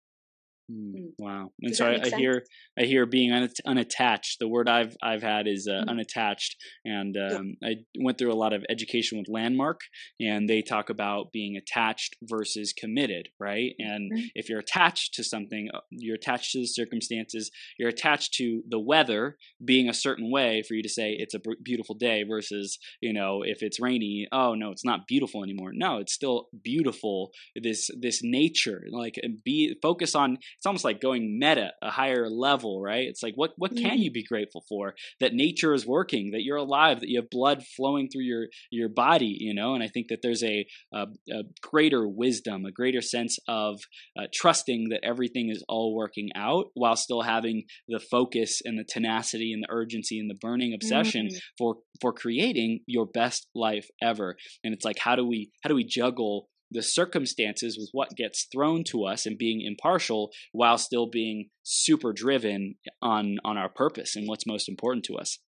[0.69, 1.11] Mm, Mm.
[1.19, 1.51] Wow.
[1.61, 2.43] And Does so I, I hear
[2.79, 4.39] I hear being un- unattached.
[4.39, 5.89] The word I've I've had is uh, Mhm.
[5.89, 7.37] unattached, and Yeah.
[7.37, 9.81] um, I went through a lot of education with Landmark,
[10.19, 13.73] and they talk about being attached versus committed, right?
[13.79, 14.31] And Mhm.
[14.35, 17.51] if you're attached to something, uh, you're attached to the circumstances.
[17.77, 21.39] You're attached to the weather being a certain way for you to say it's a
[21.39, 25.71] b- beautiful day versus you know if it's rainy, oh no, it's not beautiful anymore.
[25.73, 27.31] No, it's still beautiful.
[27.55, 32.79] This this nature, like be focus on it's almost like going meta, a higher level,
[32.83, 33.07] right?
[33.07, 34.03] It's like what what can Mhm.
[34.03, 34.93] you be grateful for?
[35.19, 38.87] That nature is working, that you're alive, that you have blood flowing through your your
[38.87, 39.73] body, you know.
[39.73, 43.79] And I think that there's a a, a greater wisdom, a greater sense of
[44.15, 48.85] uh, trusting that everything is all working out, while still having the focus and the
[48.87, 51.39] tenacity and the urgency and the burning obsession Mm.
[51.57, 54.37] for for creating your best life ever.
[54.63, 58.47] And it's like how do we how do we juggle the circumstances with what gets
[58.51, 64.15] thrown to us and being impartial while still being super driven on on our purpose
[64.15, 65.39] and what's most important to us.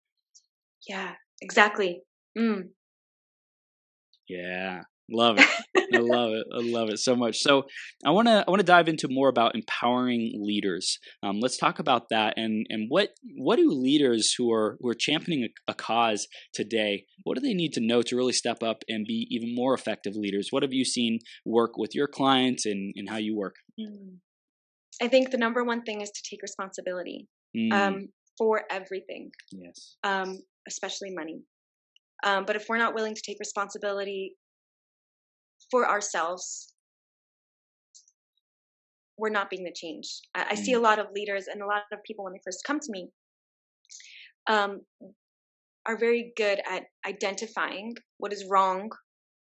[0.89, 2.03] Yeah, exactly.
[2.37, 2.71] Mm.
[4.29, 4.83] Yeah.
[5.11, 5.49] Love it.
[5.95, 6.47] I love it.
[6.55, 7.39] I love it so much.
[7.41, 7.65] So
[8.05, 10.99] I want to I want to dive into more about empowering leaders.
[11.23, 14.95] Um, let's talk about that and and what what do leaders who are who are
[14.95, 17.05] championing a, a cause today?
[17.25, 20.15] What do they need to know to really step up and be even more effective
[20.17, 20.49] leaders?
[20.51, 23.57] What have you seen work with your clients and and how you work?
[23.79, 24.19] Mm.
[25.01, 29.31] I think the number one thing is to take responsibility Mm, um, for everything.
[29.51, 29.97] yes.
[30.05, 31.43] um, especially money.
[32.25, 34.37] Um, but if we're not willing to take responsibility
[35.73, 36.75] for ourselves,
[39.19, 40.21] we're not being the change.
[40.35, 42.63] I, I see a lot of leaders and a lot of people when they first
[42.65, 43.09] come to me
[44.49, 44.81] um,
[45.87, 48.91] are very good at identifying what is wrong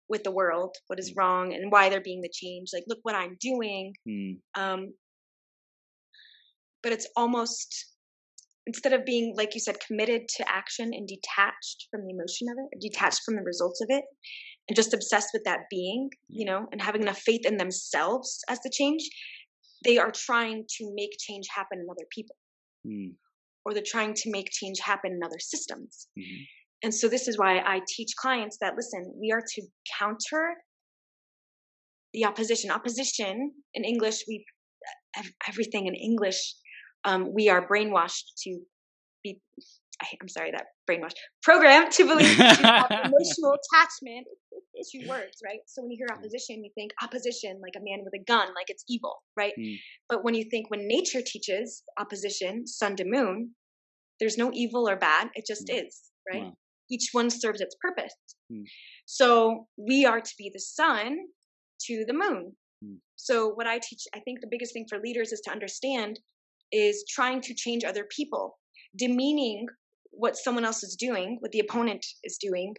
[0.10, 2.70] with the world, what is wrong, and why they're being the change.
[2.74, 3.94] Like, look what I'm doing.
[4.08, 4.94] Mm, Um,
[6.84, 7.94] but it's almost
[8.66, 12.58] instead of being like you said committed to action and detached from the emotion of
[12.60, 14.04] it detached from the results of it
[14.68, 18.60] and just obsessed with that being you know and having enough faith in themselves as
[18.62, 19.08] the change
[19.86, 22.36] they are trying to make change happen in other people.
[22.86, 23.14] Mm,
[23.64, 26.08] or they're trying to make change happen in other systems.
[26.18, 26.48] Mhm.
[26.84, 29.62] and so this is why i teach clients that listen we are to
[30.00, 30.46] counter
[32.14, 32.72] the opposition.
[32.72, 34.46] Opposition in english we
[35.48, 36.40] everything in english
[37.04, 38.60] um, we are brainwashed to
[39.24, 39.40] be
[40.02, 44.28] I, i'm sorry that brainwashed programmed to believe to have emotional attachment
[44.84, 48.14] to words right so when you hear opposition you think opposition like a man with
[48.14, 49.76] a gun like it's evil right Mm.
[50.10, 53.56] but when you think when nature teaches opposition sun to moon
[54.20, 55.86] there's no evil or bad it just Mm.
[55.86, 56.58] is right Wow.
[56.90, 58.16] each one serves its purpose
[58.52, 58.66] Mm.
[59.06, 61.18] so we are to be the sun
[61.88, 63.00] to the moon Mm.
[63.16, 66.20] so what i teach i think the biggest thing for leaders is to understand
[66.72, 68.58] is trying to change other people
[68.96, 69.66] demeaning
[70.12, 72.76] what someone else is doing what the opponent is doing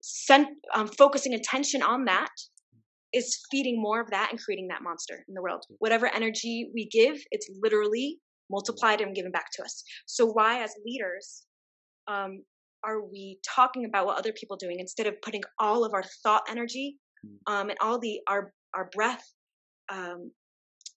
[0.00, 2.30] sent, um, focusing attention on that
[3.12, 5.64] is feeding more of that and creating that monster in the world.
[5.78, 8.18] Whatever energy we give it's literally
[8.50, 9.82] multiplied and given back to us.
[10.06, 11.44] So why as leaders
[12.06, 12.42] um,
[12.84, 16.04] are we talking about what other people are doing instead of putting all of our
[16.22, 16.96] thought energy
[17.46, 19.24] um, and all the our our breath
[19.92, 20.30] um,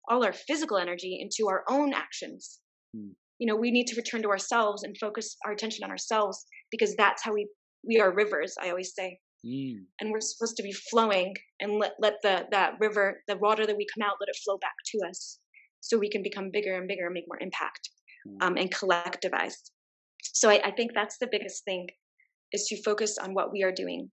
[0.10, 2.60] all our physical energy into our own actions?
[2.96, 3.12] Hmm.
[3.40, 6.94] you know we need to return to ourselves and focus our attention on ourselves because
[6.98, 7.48] that's how we
[7.88, 9.20] we are rivers i always say.
[9.44, 13.66] Mm, and we're supposed to be flowing and let let the that river the water
[13.66, 15.40] that we come out let it flow back to us
[15.80, 17.90] so we can become bigger and bigger and make more impact
[18.28, 18.44] Mm.
[18.44, 19.56] um, and collectivize.
[20.22, 21.88] So I, I think that's the biggest thing
[22.52, 24.12] is to focus on what we are doing.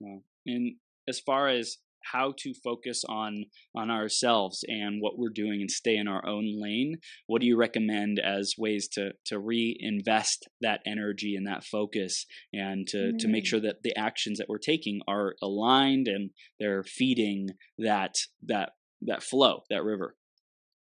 [0.00, 0.22] Wow.
[0.46, 0.76] And
[1.08, 1.78] as far as
[2.12, 6.44] how to focus on on ourselves and what we're doing and stay in our own
[6.60, 12.26] lane, what do you recommend as ways to to reinvest that energy and that focus
[12.52, 13.48] and to to make Mm.
[13.48, 18.70] sure that the actions that we're taking are aligned and they're feeding that that
[19.02, 20.16] that flow, that river.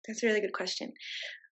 [0.07, 0.93] That's a really good question.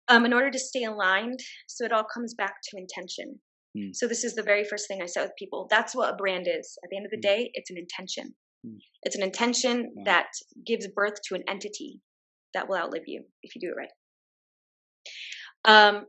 [0.09, 3.41] Um, in order to stay aligned, so it all comes back to intention.
[3.77, 3.91] Mm.
[3.95, 5.67] So this is the very first thing I said with people.
[5.71, 6.79] That's what a brand is.
[6.85, 7.23] At the end of the Mm.
[7.23, 8.35] day, it's an intention.
[8.65, 8.79] Mm.
[9.03, 10.03] It's an intention Wow.
[10.07, 10.29] that
[10.65, 12.01] gives birth to an entity
[12.55, 13.91] that will outlive you if you do it right.
[15.65, 16.07] Um,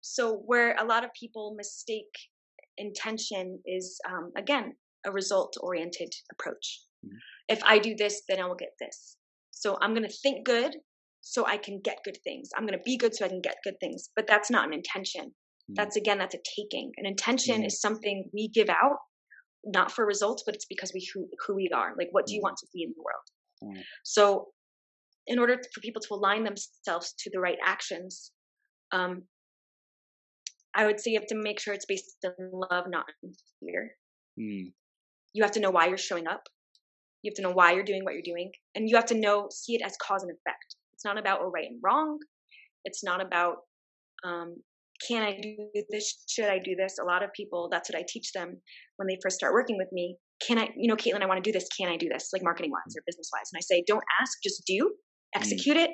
[0.00, 2.12] so where a lot of people mistake
[2.78, 4.74] intention is um, again
[5.06, 6.80] a result oriented approach.
[7.04, 7.18] Mhm.
[7.48, 9.16] If I do this, then I will get this.
[9.50, 10.76] So I'm going to think good
[11.20, 12.50] so I can get good things.
[12.56, 14.10] I'm going to be good so I can get good things.
[14.16, 15.34] But that's not an intention.
[15.70, 15.74] Mm.
[15.76, 16.92] That's again, that's a taking.
[16.96, 17.66] An intention Mhm.
[17.66, 18.98] is something we give out,
[19.64, 21.94] not for results, but it's because we who, who we are.
[21.96, 22.44] Like, what do you Mhm.
[22.44, 23.76] want to be in the world?
[23.76, 23.84] Mm.
[24.04, 24.52] So,
[25.26, 28.32] in order for people to align themselves to the right actions,
[28.90, 29.28] um,
[30.74, 33.96] I would say you have to make sure it's based in love, not in fear.
[34.38, 34.72] Mm.
[35.34, 36.48] You have to know why you're showing up.
[37.22, 39.48] You have to know why you're doing what you're doing, and you have to know
[39.50, 40.76] see it as cause and effect.
[40.92, 42.18] It's not about oh, right and wrong.
[42.84, 43.58] It's not about
[44.24, 44.56] um,
[45.06, 45.56] can I do
[45.90, 46.24] this?
[46.28, 46.96] Should I do this?
[47.00, 48.60] A lot of people, that's what I teach them
[48.96, 50.16] when they first start working with me.
[50.46, 51.68] Can I, you know, Caitlin, I want to do this.
[51.78, 52.30] Can I do this?
[52.32, 53.48] Like marketing wise or business wise.
[53.52, 54.92] And I say, don't ask, just do,
[55.34, 55.90] execute it.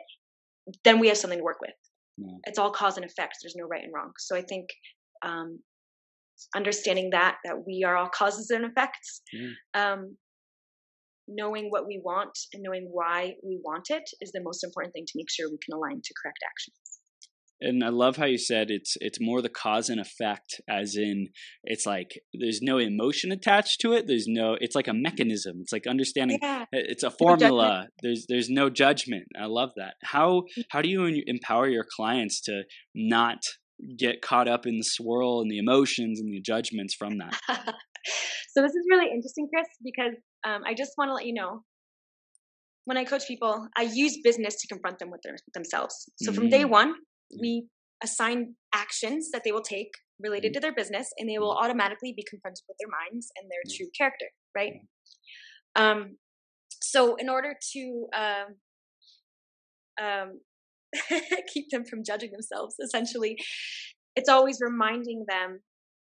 [0.85, 1.75] Then we have something to work with.
[2.17, 2.37] Yeah.
[2.45, 3.37] It's all cause and effect.
[3.43, 4.13] There's no right and wrong.
[4.19, 4.69] So I think
[5.25, 5.61] um,
[6.55, 9.93] understanding that, that we are all causes and effects, Yeah.
[9.93, 10.17] um,
[11.29, 15.05] knowing what we want and knowing why we want it is the most important thing
[15.07, 16.99] to make sure we can align to correct actions.
[17.61, 21.29] And I love how you said it's it's more the cause and effect, as in
[21.65, 24.07] it's like there's no emotion attached to it.
[24.07, 25.59] There's no it's like a mechanism.
[25.61, 26.65] It's like understanding Yeah.
[26.73, 27.89] it's a formula.
[28.03, 29.25] There's there's no judgment.
[29.41, 29.95] I love that.
[30.03, 32.63] How how do you empower your clients to
[32.95, 33.39] not
[33.97, 37.39] get caught up in the swirl and the emotions and the judgments from that?
[38.55, 40.15] so this is really interesting, Chris, because
[40.47, 41.65] um, I just want to let you know
[42.85, 46.09] when I coach people, I use business to confront them with their, themselves.
[46.23, 46.71] So from day Mm.
[46.71, 46.95] one,
[47.41, 47.67] we
[48.03, 52.25] assign actions that they will take related to their business, and they will automatically be
[52.29, 54.73] confronted with their minds and their true character, right?
[55.77, 56.17] Um,
[56.81, 58.57] so in order to um,
[60.03, 60.41] um,
[61.53, 63.37] keep them from judging themselves, essentially,
[64.17, 65.61] it's always reminding them,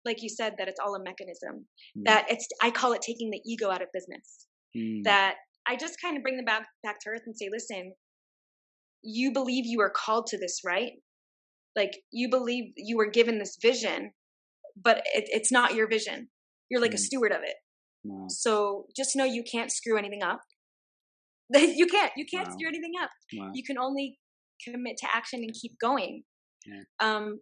[0.04, 1.66] like you said, that it's all a mechanism.
[1.96, 2.04] Mm.
[2.04, 4.46] That it's I call it taking the ego out of business.
[4.76, 5.04] Mm.
[5.04, 7.92] That I just kind of bring them back back to earth and say, listen,
[9.02, 10.92] you believe you are called to this, right?
[11.80, 14.10] Like you believe you were given this vision,
[14.88, 16.28] but it, it's not your vision.
[16.70, 17.06] You're like a Mm.
[17.08, 17.56] steward of it.
[18.30, 20.40] So just know you can't screw anything up.
[21.54, 22.12] you can't.
[22.16, 22.54] You can't Wow.
[22.56, 23.10] screw anything up.
[23.36, 23.50] Wow.
[23.54, 24.18] You can only
[24.64, 26.22] commit to action and keep going.
[26.66, 26.82] Yeah.
[27.00, 27.40] Um,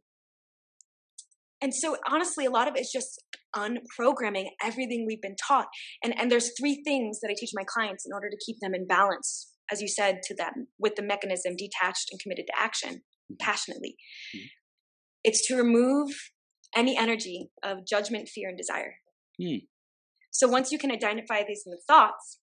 [1.63, 3.23] and so honestly, a lot of it's just
[3.55, 5.69] unprogramming everything we've been taught.
[6.05, 8.75] And and there's three things that I teach my clients in order to keep them
[8.75, 13.03] in balance, as you said to them, with the mechanism detached and committed to action.
[13.41, 13.97] Passionately.
[14.35, 14.51] Mhm.
[15.25, 16.31] It's to remove
[16.75, 18.97] any energy of judgment, fear, and desire.
[19.41, 19.57] Hmm.
[20.31, 22.41] So once you can identify these in the thoughts,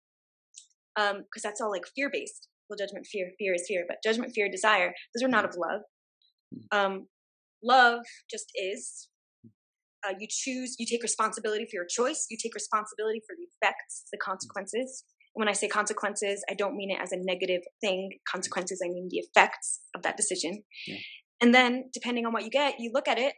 [0.95, 2.47] because that's all like fear based.
[2.69, 5.81] Well, judgment, fear, fear is fear, but judgment, fear, desire, those are not of love.
[6.71, 7.07] Um,
[7.63, 9.09] love just is.
[10.05, 14.03] Uh, you choose, you take responsibility for your choice, you take responsibility for the effects,
[14.11, 15.05] the consequences.
[15.33, 18.09] When I say consequences, I don't mean it as a negative thing.
[18.29, 20.63] Consequences, I mean the effects of that decision.
[20.87, 20.97] Yeah.
[21.41, 23.33] And then, depending on what you get, you look at it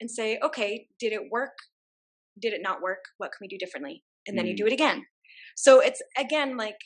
[0.00, 1.54] and say, okay, did it work?
[2.40, 3.00] Did it not work?
[3.16, 4.04] What can we do differently?
[4.26, 4.58] And then you Mm.
[4.58, 5.06] do it again.
[5.56, 6.76] So it's again like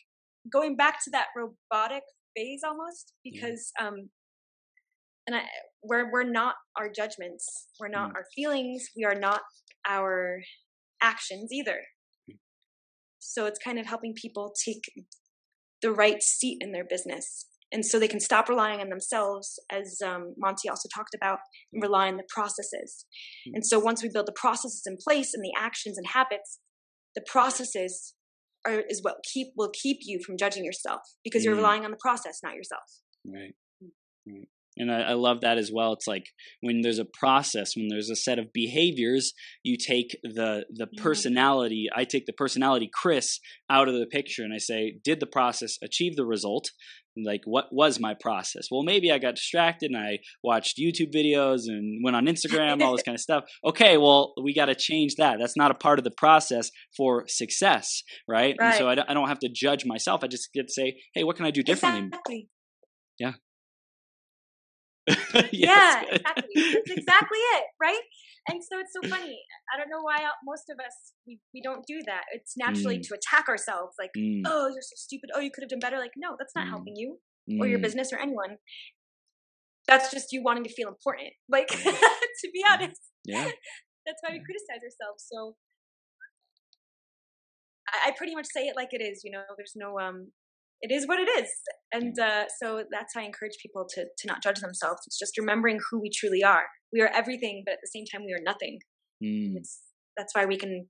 [0.50, 4.10] going back to that robotic phase almost because um
[5.26, 5.42] and I
[5.82, 8.14] we're we're not our judgments, we're not Mm.
[8.16, 9.42] our feelings, we are not
[9.86, 10.40] our
[11.02, 11.80] actions either.
[13.32, 14.82] So it's kind of helping people take
[15.80, 17.46] the right seat in their business.
[17.72, 21.38] And so they can stop relying on themselves, as um, Monty also talked about,
[21.72, 23.06] and rely on the processes.
[23.48, 23.52] Mm.
[23.54, 26.60] And so once we build the processes in place and the actions and habits,
[27.16, 28.14] the processes
[28.66, 31.64] are is what keep will keep you from judging yourself because you're Mm.
[31.64, 32.84] relying on the process, not yourself.
[33.24, 33.54] Right.
[34.26, 34.48] Right.
[34.76, 35.92] And I, I love that as well.
[35.92, 36.26] It's like
[36.60, 41.02] when there's a process, when there's a set of behaviors, you take the the Yeah.
[41.02, 41.88] personality.
[41.94, 45.76] I take the personality Chris out of the picture, and I say, did the process
[45.82, 46.70] achieve the result?
[47.14, 48.68] Like, what was my process?
[48.70, 52.92] Well, maybe I got distracted and I watched YouTube videos and went on Instagram, all
[52.92, 53.44] this kind of stuff.
[53.62, 55.36] Okay, well, we got to change that.
[55.38, 58.56] That's not a part of the process for success, right?
[58.58, 60.24] And so I don't, I don't have to judge myself.
[60.24, 62.06] I just get to say, hey, what can I do differently?
[62.06, 62.48] Exactly.
[65.52, 66.54] Yes, yeah, exactly.
[66.74, 68.00] That's exactly it, right?
[68.48, 69.38] And so it's so funny.
[69.72, 72.22] I don't know why most of us we, we don't do that.
[72.32, 73.02] It's naturally Mm.
[73.08, 75.30] to attack ourselves, like, Mm, oh, you're so stupid.
[75.34, 75.98] Oh, you could have done better.
[75.98, 76.70] Like, no, that's not Mm.
[76.70, 77.18] helping you
[77.60, 78.56] or your mm, business or anyone.
[79.86, 81.30] That's just you wanting to feel important.
[81.48, 83.48] Like, to be honest, Yeah.
[84.06, 85.26] That's why we criticize ourselves.
[85.30, 85.56] So
[87.88, 89.22] I, I pretty much say it like it is.
[89.24, 90.32] You know, there's no um,
[90.82, 91.48] it is what it is,
[91.92, 95.00] and uh, so that's how I encourage people to to not judge themselves.
[95.06, 96.64] It's just remembering who we truly are.
[96.92, 98.80] We are everything, but at the same time, we are nothing.
[99.22, 99.56] Mm.
[99.56, 99.80] It's
[100.16, 100.88] that's why we can.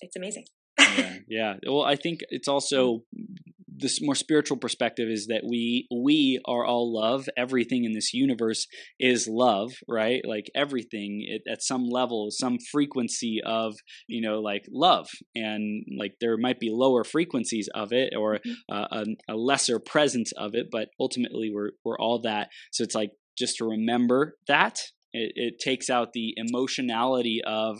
[0.00, 0.44] It's amazing.
[0.78, 1.54] yeah, yeah.
[1.66, 3.02] Well, I think it's also
[3.78, 7.28] this more spiritual perspective is that we we are all love.
[7.36, 8.66] Everything in this universe
[8.98, 10.20] is love right?
[10.26, 13.74] Like everything it, at some level some frequency of
[14.08, 15.08] you know like love.
[15.34, 18.54] And like there might be lower frequencies of it or Mhm.
[18.70, 18.88] uh,
[19.28, 22.48] a, a lesser presence of it but ultimately we're we're all that.
[22.72, 24.78] So it's like just to remember that
[25.12, 27.78] it, it takes out the emotionality of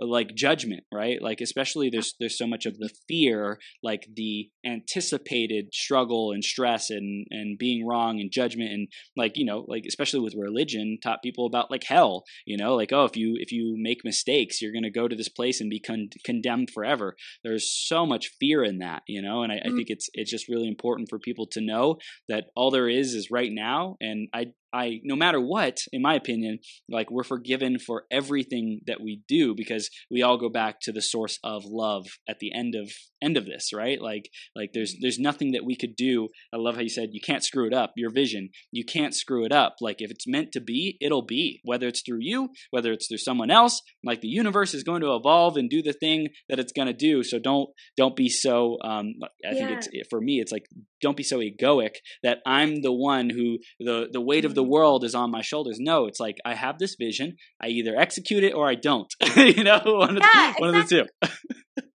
[0.00, 1.20] like judgment right?
[1.20, 6.90] Like especially there's there's so much of the fear like the anticipated struggle and stress
[6.90, 11.22] and and being wrong and judgment and like you know like especially with religion taught
[11.22, 12.74] people about like hell you know?
[12.76, 15.60] Like oh if you if you make mistakes you're going to go to this place
[15.60, 17.16] and be con- condemned forever.
[17.44, 19.42] There's so much fear in that you know?
[19.42, 19.76] And I, I Mhm.
[19.76, 21.98] think it's it's just really important for people to know
[22.28, 23.96] that all there is is right now.
[24.00, 29.00] And i i no matter what in my opinion like we're forgiven for everything that
[29.00, 32.74] we do because we all go back to the source of love at the end
[32.74, 34.00] of end of this right?
[34.00, 36.28] Like like there's there's nothing that we could do.
[36.52, 38.50] I love how you said you can't screw it up your vision.
[38.72, 39.76] You can't screw it up.
[39.80, 41.60] Like if it's meant to be it'll be.
[41.64, 45.14] Whether it's through you whether it's through someone else like the universe is going to
[45.14, 47.22] evolve and do the thing that it's going to do.
[47.22, 49.14] So don't don't be so um
[49.46, 50.66] i think it's for me it's like
[51.00, 55.04] don't be so egoic that i'm the one who the the weight of the world
[55.04, 58.52] is on my shoulders no it's like i have this vision i either execute it
[58.52, 61.28] or i don't you know one, of, the, one of the two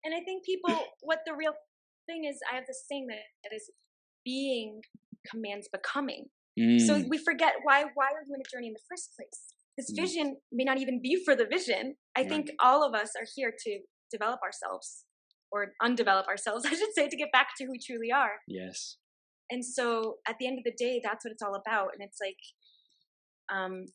[0.04, 1.52] And I think people, what the real
[2.06, 3.70] thing is, I have this thing that, that is
[4.24, 4.80] being
[5.30, 6.26] commands becoming.
[6.78, 9.54] So Mm, we forget why why are you in a journey in the first place?
[9.78, 9.96] This Mm.
[10.02, 11.96] vision may not even be for the vision.
[12.16, 12.28] I Right.
[12.28, 13.80] think all of us are here to
[14.10, 15.04] develop ourselves
[15.52, 18.40] or undevelop ourselves, I should say, to get back to who we truly are.
[18.46, 18.96] yes
[19.50, 21.90] And so at the end of the day, that's what it's all about.
[21.92, 22.36] And it's like,
[23.52, 23.86] um,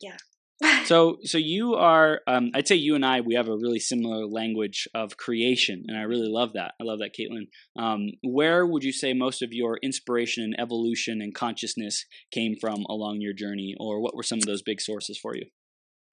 [0.00, 0.16] yeah.
[0.84, 4.24] so so you are um, i'd say you and i we have a really similar
[4.24, 8.84] language of creation and i really love that i love that caitlin um, where would
[8.84, 13.74] you say most of your inspiration and evolution and consciousness came from along your journey
[13.80, 15.44] or what were some of those big sources for you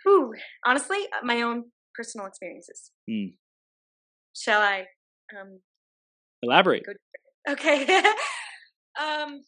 [0.03, 0.33] Whew.
[0.65, 1.65] Honestly, uh, my own
[1.95, 2.91] personal experiences.
[3.09, 3.35] Hmm.
[4.35, 4.85] Shall I?
[5.39, 5.59] Um,
[6.43, 6.83] elaborate
[7.49, 7.83] okay.
[9.01, 9.41] um,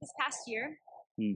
[0.00, 0.76] this past year.
[1.20, 1.32] Hmm.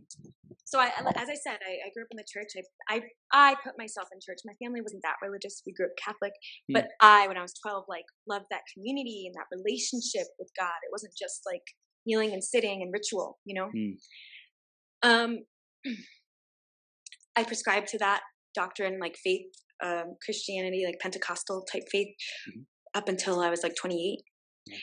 [0.65, 2.49] So I, as I said, I, I grew up in the church.
[2.89, 3.03] I, I,
[3.33, 4.39] I put myself in church.
[4.45, 5.63] My family wasn't that religious.
[5.67, 6.33] We grew up Catholic,
[6.69, 6.75] Hmm.
[6.75, 10.77] but I, when I was twelve, like loved that community and that relationship with God.
[10.83, 11.63] It wasn't just like
[12.07, 13.69] kneeling and sitting and ritual, you know.
[13.71, 13.93] Hmm.
[15.03, 15.39] Um,
[17.37, 18.23] I prescribed to that
[18.55, 19.47] doctrine, like faith,
[19.83, 22.09] um, Christianity, like Pentecostal type faith,
[22.49, 22.67] Mhm.
[22.95, 24.21] up until I was like 28.
[24.67, 24.79] Yeah.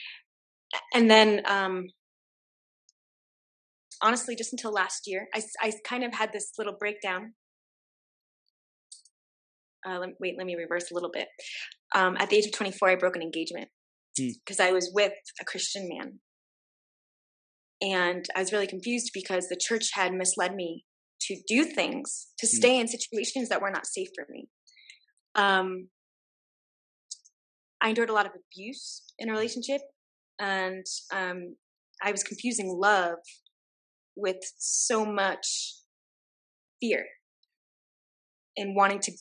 [0.94, 1.88] And then, um,
[4.02, 7.34] honestly, just until last year, I kind of had this little breakdown.
[9.86, 11.28] Uh, let, wait, let me reverse a little bit.
[11.94, 13.70] Um, at the age of 24, I broke an engagement
[14.16, 14.28] Hmm.
[14.44, 16.20] because I was with a Christian man.
[17.80, 20.86] And I was really confused because the church had misled me
[21.22, 22.56] to do things, to Hmm.
[22.56, 24.48] stay in situations that were not safe for me.
[25.34, 25.88] Um,
[27.80, 29.80] I endured a lot of abuse in a relationship,
[30.38, 31.56] and um,
[32.02, 33.18] I was confusing love
[34.16, 35.74] with so much
[36.80, 37.04] fear
[38.56, 39.12] and wanting to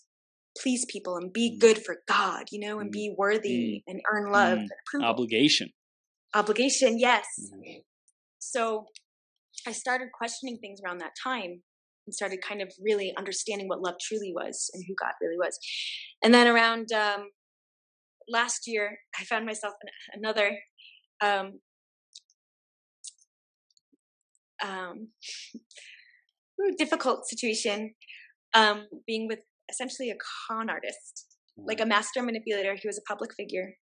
[0.62, 1.60] please people and be Mm.
[1.60, 2.94] good for God, you know, and Mm.
[2.94, 4.70] be worthy and earn love Mm.
[4.94, 5.74] and obligation
[6.36, 7.26] Obligation, yes.
[7.40, 7.86] Mhm.
[8.40, 8.88] So
[9.68, 11.64] I started questioning things around that time
[12.06, 15.58] and started kind of really understanding what love truly was and who God really was.
[16.24, 17.30] And then around um,
[18.28, 20.58] last year, I found myself in another
[21.22, 21.60] um,
[24.64, 25.10] um,
[26.78, 27.94] difficult situation,
[28.54, 29.40] um, being with
[29.70, 30.16] essentially a
[30.48, 31.26] con artist,
[31.58, 32.76] like a master manipulator.
[32.76, 33.76] He was a public figure.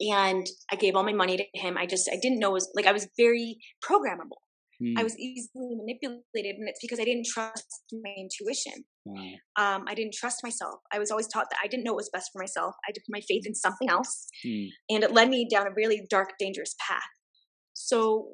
[0.00, 1.78] And I gave all my money to him.
[1.78, 4.43] I just, I didn't know it was like I was very programmable.
[4.80, 4.98] Hmm.
[4.98, 8.84] I was easily manipulated, and it's because I didn't trust my intuition.
[9.04, 9.22] Wow.
[9.56, 10.80] Um, I didn't trust myself.
[10.92, 12.74] I was always taught that I didn't know what was best for myself.
[12.84, 14.66] I had to put my faith in something else, Hmm.
[14.90, 17.02] and it led me down a really dark, dangerous path.
[17.74, 18.28] So,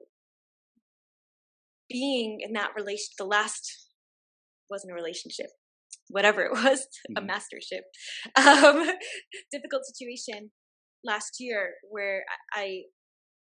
[1.89, 3.89] being in that relation, the last
[4.71, 5.47] wasn't a relationship,
[6.09, 6.87] whatever it was,
[7.17, 7.27] a Mhm.
[7.27, 7.85] mastership,
[8.37, 8.91] um,
[9.51, 10.53] difficult situation
[11.05, 12.83] last year where I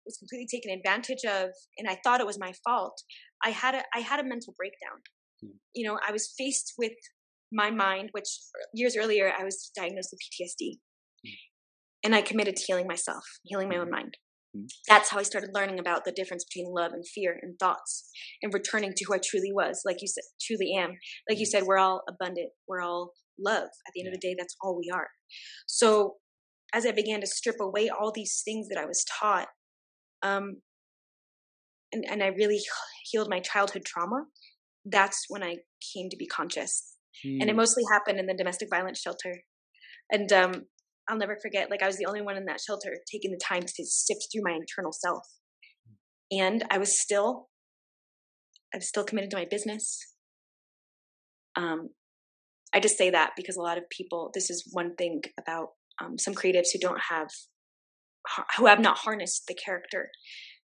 [0.07, 3.03] was completely taken advantage of, and I thought it was my fault.
[3.45, 5.03] I had a I had a mental breakdown.
[5.43, 5.57] Hmm.
[5.75, 6.93] You know, I was faced with
[7.53, 8.29] my mind, which
[8.73, 10.79] years earlier I was diagnosed with PTSD.
[11.25, 11.33] Hmm.
[12.05, 13.83] And I committed to healing myself, healing my hmm.
[13.83, 14.17] own mind.
[14.89, 18.11] That's how I started learning about the difference between love and fear and thoughts
[18.43, 20.97] and returning to who I truly was, like you said, truly am.
[21.29, 23.65] Like you said, we're all abundant, we're all love.
[23.65, 25.09] At the end of the day, that's all we are.
[25.67, 26.15] So
[26.73, 29.49] as I began to strip away all these things that I was taught,
[30.27, 30.45] um,
[31.93, 32.61] and, and I really
[33.11, 34.21] healed my childhood trauma,
[34.85, 35.53] that's when I
[35.93, 36.75] came to be conscious.
[37.41, 39.35] And it mostly happened in the domestic violence shelter.
[40.11, 40.53] And um,
[41.09, 43.63] I'll never forget, like, I was the only one in that shelter taking the time
[43.63, 45.25] to sift through my internal self.
[46.31, 47.49] And I was still,
[48.75, 49.99] I was still committed to my business.
[51.55, 51.91] Um,
[52.75, 55.69] I just say that because a lot of people, this is one thing about
[56.03, 57.29] um, some creatives who don't have,
[58.57, 60.11] who have not harnessed the character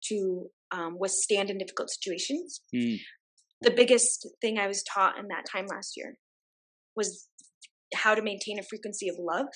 [0.09, 2.61] to um, withstand in difficult situations.
[2.75, 2.99] Mm.
[3.63, 6.19] The biggest thing I was taught in that time last year
[6.97, 7.29] was
[7.95, 9.47] how to maintain a frequency of love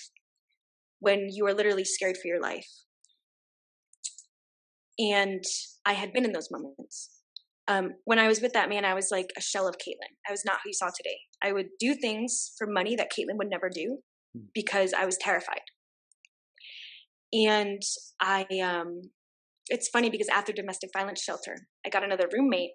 [1.01, 2.69] when you are literally scared for your life.
[4.99, 5.45] And
[5.85, 7.11] I had been in those moments.
[7.69, 10.17] Um, when I was with that man, I was like a shell of Caitlin.
[10.27, 11.19] I was not who you saw today.
[11.43, 13.99] I would do things for money that Caitlin would never do
[14.35, 14.47] hmm.
[14.55, 15.61] because I was terrified.
[17.33, 17.83] And
[18.21, 19.03] I, um,
[19.69, 22.71] it's funny because after domestic violence shelter, I got another roommate,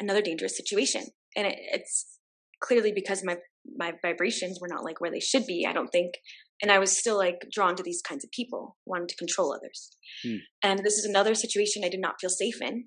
[0.00, 1.02] another dangerous situation,
[1.36, 2.18] and it, it's
[2.60, 3.36] clearly because my
[3.76, 5.66] my vibrations were not like where they should be.
[5.68, 6.14] I don't think,
[6.62, 9.90] and I was still like drawn to these kinds of people, wanting to control others.
[10.26, 10.38] Mm.
[10.62, 12.86] And this is another situation I did not feel safe in.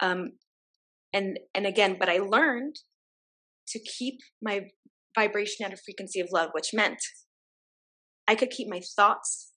[0.00, 0.32] Um,
[1.12, 2.76] and and again, but I learned
[3.68, 4.68] to keep my
[5.18, 6.98] vibration at a frequency of love, which meant
[8.28, 9.52] I could keep my thoughts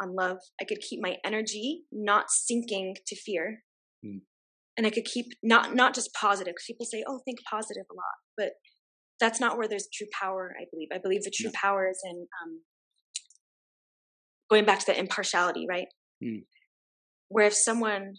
[0.00, 0.38] on love.
[0.60, 3.62] I could keep my energy not sinking to fear.
[4.04, 4.20] Mm.
[4.76, 6.54] And I could keep not not just positive.
[6.66, 8.52] People say, "Oh, think positive a lot," but
[9.20, 10.54] that's not where there's true power.
[10.58, 10.88] I believe.
[10.92, 11.60] I believe the true yeah.
[11.60, 12.60] power is in um,
[14.50, 15.88] going back to the impartiality, right?
[16.24, 16.44] Mm.
[17.28, 18.14] Where if someone,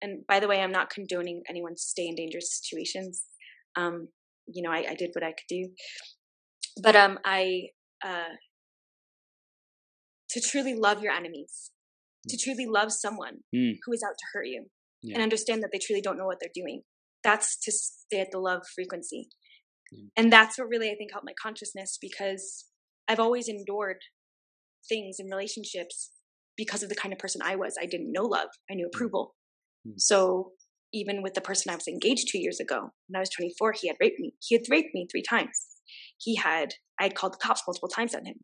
[0.00, 3.24] and by the way, I'm not condoning anyone to stay in dangerous situations.
[3.76, 4.08] Um,
[4.46, 5.68] you know, I, I did what I could do,
[6.82, 7.68] but um, I
[8.04, 8.34] uh,
[10.34, 11.70] to truly love your enemies,
[12.28, 13.74] to truly love someone mm.
[13.84, 14.66] who is out to hurt you,
[15.02, 15.14] yeah.
[15.14, 16.82] and understand that they truly don't know what they're doing.
[17.22, 19.28] That's to stay at the love frequency.
[19.94, 20.08] Mm.
[20.16, 22.66] And that's what really I think helped my consciousness because
[23.08, 23.98] I've always endured
[24.88, 26.10] things in relationships
[26.56, 27.76] because of the kind of person I was.
[27.80, 28.94] I didn't know love, I knew mm.
[28.94, 29.34] approval.
[29.86, 29.94] Mm.
[29.98, 30.50] So
[30.92, 33.88] even with the person I was engaged two years ago, when I was 24, he
[33.88, 34.32] had raped me.
[34.40, 35.66] He had raped me three times.
[36.18, 38.36] He had, I had called the cops multiple times on him.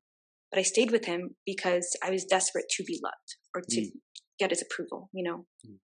[0.50, 3.90] But I stayed with him because I was desperate to be loved or to mm.
[4.38, 5.46] get his approval, you know.
[5.66, 5.78] Mm.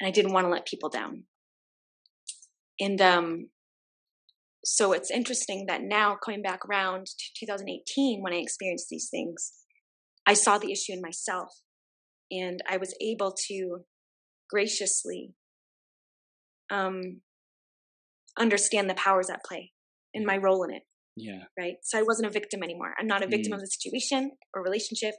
[0.00, 1.24] And I didn't want to let people down.
[2.80, 3.48] And um,
[4.64, 9.52] so it's interesting that now coming back around to 2018 when I experienced these things,
[10.26, 11.48] I saw the issue in myself
[12.30, 13.78] and I was able to
[14.50, 15.34] graciously
[16.70, 17.20] um,
[18.38, 19.72] understand the powers at play
[20.14, 20.82] and my role in it.
[21.18, 21.44] Yeah.
[21.58, 21.76] Right.
[21.82, 22.94] So I wasn't a victim anymore.
[22.98, 23.56] I'm not a victim mm.
[23.56, 25.14] of the situation or relationship.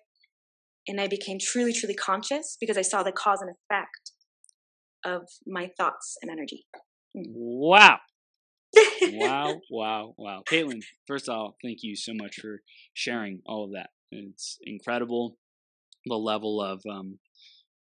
[0.87, 4.11] And I became truly, truly conscious because I saw the cause and effect
[5.05, 6.65] of my thoughts and energy.
[7.15, 7.25] Mm.
[7.33, 7.97] Wow.
[9.11, 10.43] wow, wow, wow.
[10.49, 12.61] Caitlin, first of all, thank you so much for
[12.93, 13.89] sharing all of that.
[14.11, 15.37] It's incredible
[16.05, 17.19] the level of um,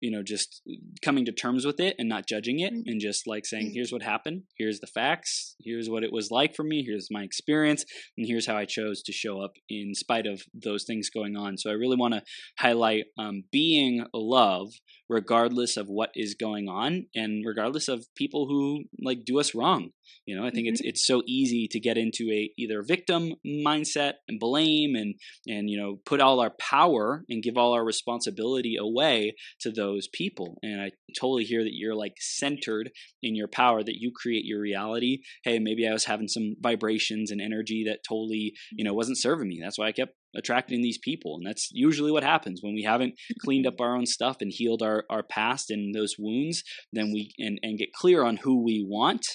[0.05, 0.61] you know just
[1.01, 2.83] coming to terms with it and not judging it mm-hmm.
[2.85, 4.43] and just like saying here's what happened.
[4.55, 5.55] Here's the facts.
[5.59, 6.83] Here's what it was like for me.
[6.85, 7.83] Here's my experience.
[8.15, 11.57] And here's how i chose to show up in spite of those things going on.
[11.57, 12.21] So i really want to
[12.59, 14.69] highlight um, being love
[15.09, 19.89] regardless of what is going on and regardless of people who like do us wrong
[20.25, 20.73] you know i think mm-hmm.
[20.73, 25.15] it's it's so easy to get into a either victim mindset and blame and
[25.47, 30.07] and you know put all our power and give all our responsibility away to those
[30.13, 30.57] people.
[30.63, 32.91] And i totally hear that you're like centered
[33.21, 35.19] in your power that you create your reality.
[35.43, 39.47] Hey maybe i was having some vibrations and energy that totally you know wasn't serving
[39.47, 39.59] me.
[39.61, 41.37] That's why i kept attracting these people.
[41.37, 42.59] And that's usually what happens.
[42.61, 46.15] When we haven't cleaned up our own stuff and healed our, our past and those
[46.19, 49.25] wounds then we and, and get clear on who we want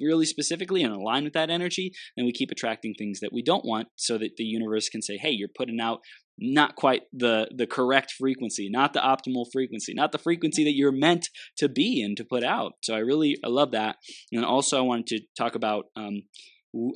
[0.00, 3.64] really specifically and align with that energy then we keep attracting things that we don't
[3.64, 6.00] want so that the universe can say hey you're putting out
[6.38, 10.92] not quite the the correct frequency not the optimal frequency not the frequency that you're
[10.92, 12.72] meant to be and to put out.
[12.82, 13.96] So i really i love that.
[14.32, 16.22] And also i wanted to talk about um,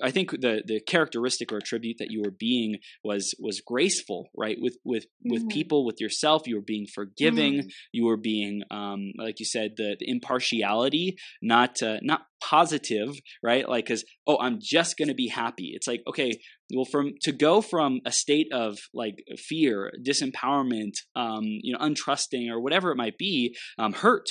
[0.02, 4.58] I think the the characteristic or attribute that you were being was was graceful, right?
[4.60, 5.50] With with with Mhm.
[5.50, 7.54] people, with yourself, you were being forgiving.
[7.54, 7.70] Mhm.
[7.92, 13.66] You were being, um, like you said, the, the impartiality, not uh, not positive, right?
[13.66, 15.72] Like, because oh, I'm just gonna be happy.
[15.74, 16.38] It's like okay,
[16.74, 22.50] well, from to go from a state of like fear, disempowerment, um, you know, untrusting
[22.50, 24.28] or whatever it might be, um, hurt,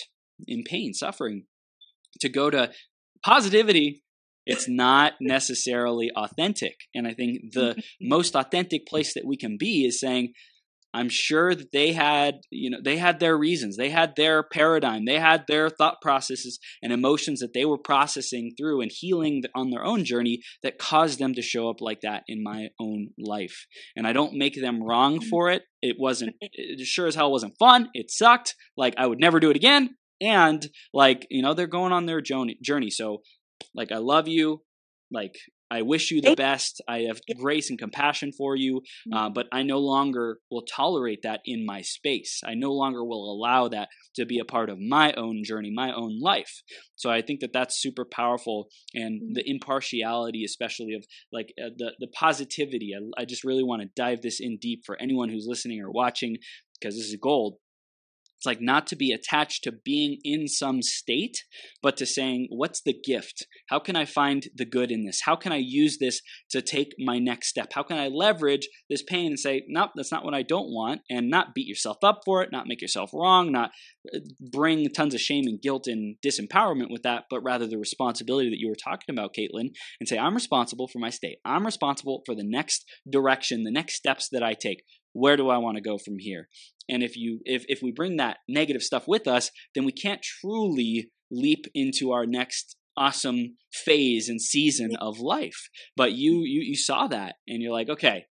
[0.48, 1.48] in pain, suffering,
[2.20, 2.72] to go to
[3.24, 4.04] positivity
[4.46, 6.76] it's not necessarily authentic.
[6.94, 8.10] And i think the mm-hmm.
[8.10, 10.34] most authentic place that we can be is saying
[10.94, 13.78] i'm sure that they had you know they had their reasons.
[13.78, 15.06] They had their paradigm.
[15.06, 19.70] They had their thought processes and emotions that they were processing through and healing on
[19.70, 23.68] their own journey that caused them to show up like that in my own life.
[23.96, 25.30] And i don't make them wrong mm-hmm.
[25.30, 25.64] for it.
[25.82, 27.90] It wasn't it sure as hell wasn't fun.
[27.94, 28.56] It sucked.
[28.76, 29.96] Like i would never do it again.
[30.20, 32.90] And like you know they're going on their journey journey.
[32.90, 33.22] So
[33.76, 34.62] like i love you
[35.12, 35.36] like
[35.70, 36.82] i wish you the best.
[36.88, 38.82] I have grace and compassion for you
[39.14, 42.42] uh, but i no longer will tolerate that in my space.
[42.46, 43.88] I no longer will allow that
[44.18, 46.62] to be a part of my own journey my own life.
[46.96, 49.34] So i think that that's super powerful and Mhm.
[49.36, 53.90] the impartiality especially of like uh, the the positivity I, I just really want to
[53.96, 56.38] dive this in deep for anyone who's listening or watching
[56.80, 57.56] because this is gold
[58.42, 61.44] it's like not to be attached to being in some state,
[61.84, 63.46] but to saying, what's the gift?
[63.70, 65.22] How can I find the good in this?
[65.26, 67.74] How can I use this to take my next step?
[67.76, 71.02] How can I leverage this pain and say, nope, that's not what I don't want,
[71.08, 73.70] and not beat yourself up for it, not make yourself wrong, not
[74.12, 78.50] uh, bring tons of shame and guilt and disempowerment with that, but rather the responsibility
[78.50, 79.70] that you were talking about, Caitlin,
[80.00, 81.38] and say, I'm responsible for my state.
[81.46, 84.82] I'm responsible for the next direction, the next steps that I take.
[85.14, 86.48] Where do I want to go from here?
[86.92, 90.22] and if you if if we bring that negative stuff with us then we can't
[90.22, 95.70] truly leap into our next awesome phase and season of life.
[95.96, 98.26] But you you you saw that and you're like okay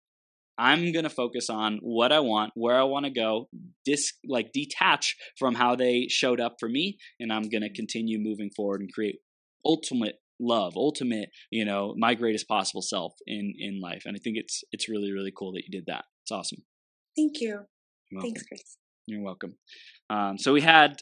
[0.59, 3.47] i'm going to focus on what i want where i want to go
[3.85, 8.17] dis like detach from how they showed up for me and i'm going to continue
[8.17, 9.17] moving forward and create
[9.63, 14.01] ultimate love ultimate you know my greatest possible self in in life.
[14.05, 16.59] And i think it's it's really really cool that you did that it's awesome
[17.17, 17.61] Thank you.
[18.21, 18.77] Thanks, Chris.
[19.07, 19.55] You're welcome.
[20.09, 21.01] Um, so we had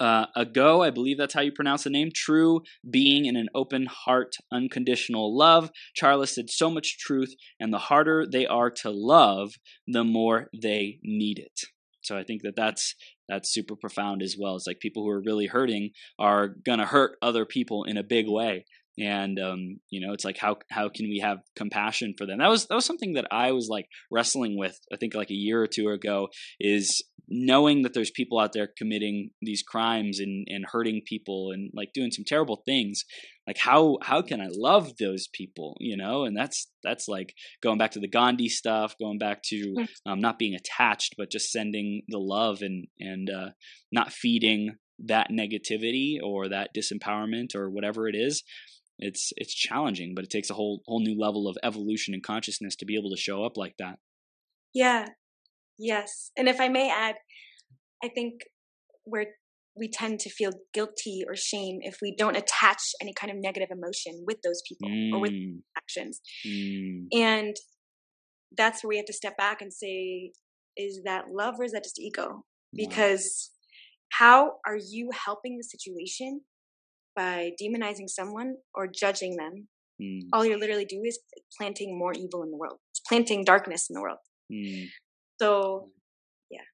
[0.00, 3.48] uh, a go, I believe that's how you pronounce the name, true being in an
[3.54, 5.70] open heart, unconditional love.
[5.94, 9.52] Charles said so much truth, and the harder they are to love,
[9.86, 11.60] the more they need it.
[12.00, 12.94] So I think that that's
[13.28, 14.56] that's super profound as well.
[14.56, 18.26] It's like people who are really hurting are gonna hurt other people in a big
[18.26, 18.64] way,
[18.98, 22.38] and um, you know, it's like how how can we have compassion for them?
[22.38, 24.78] That was that was something that I was like wrestling with.
[24.92, 26.28] I think like a year or two ago
[26.58, 31.70] is knowing that there's people out there committing these crimes and and hurting people and
[31.74, 33.04] like doing some terrible things.
[33.46, 35.76] Like how how can I love those people?
[35.78, 39.76] You know, and that's that's like going back to the Gandhi stuff, going back to
[40.06, 43.50] um, not being attached, but just sending the love and and uh,
[43.92, 44.76] not feeding
[45.06, 48.42] that negativity or that disempowerment or whatever it is
[48.98, 52.76] it's it's challenging but it takes a whole whole new level of evolution and consciousness
[52.76, 53.98] to be able to show up like that
[54.74, 55.06] Yeah.
[55.78, 56.30] Yes.
[56.36, 57.16] And if I may add,
[58.04, 58.42] I think
[59.04, 59.26] where
[59.76, 63.70] we tend to feel guilty or shame if we don't attach any kind of negative
[63.70, 66.20] emotion with those people or with Mm, actions.
[66.44, 67.56] mm, And
[68.56, 70.32] that's where we have to step back and say,
[70.76, 72.44] is that love or is that just ego?
[72.72, 72.88] wow.
[72.92, 73.50] Because
[74.12, 76.42] how are you helping the situation
[77.18, 79.66] by demonizing someone or judging them?
[80.00, 81.18] Mm, All you're literally doing is
[81.58, 82.78] planting more evil in the world.
[82.92, 84.18] It's planting darkness in the world.
[84.52, 84.86] mm.
[85.40, 85.90] So
[86.50, 86.68] yeah,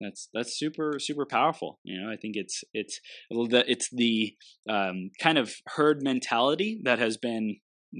[0.00, 3.00] that's that's super super powerful you know i think it's it's
[3.30, 4.34] the it's the
[4.68, 7.56] um, kind of herd mentality that has been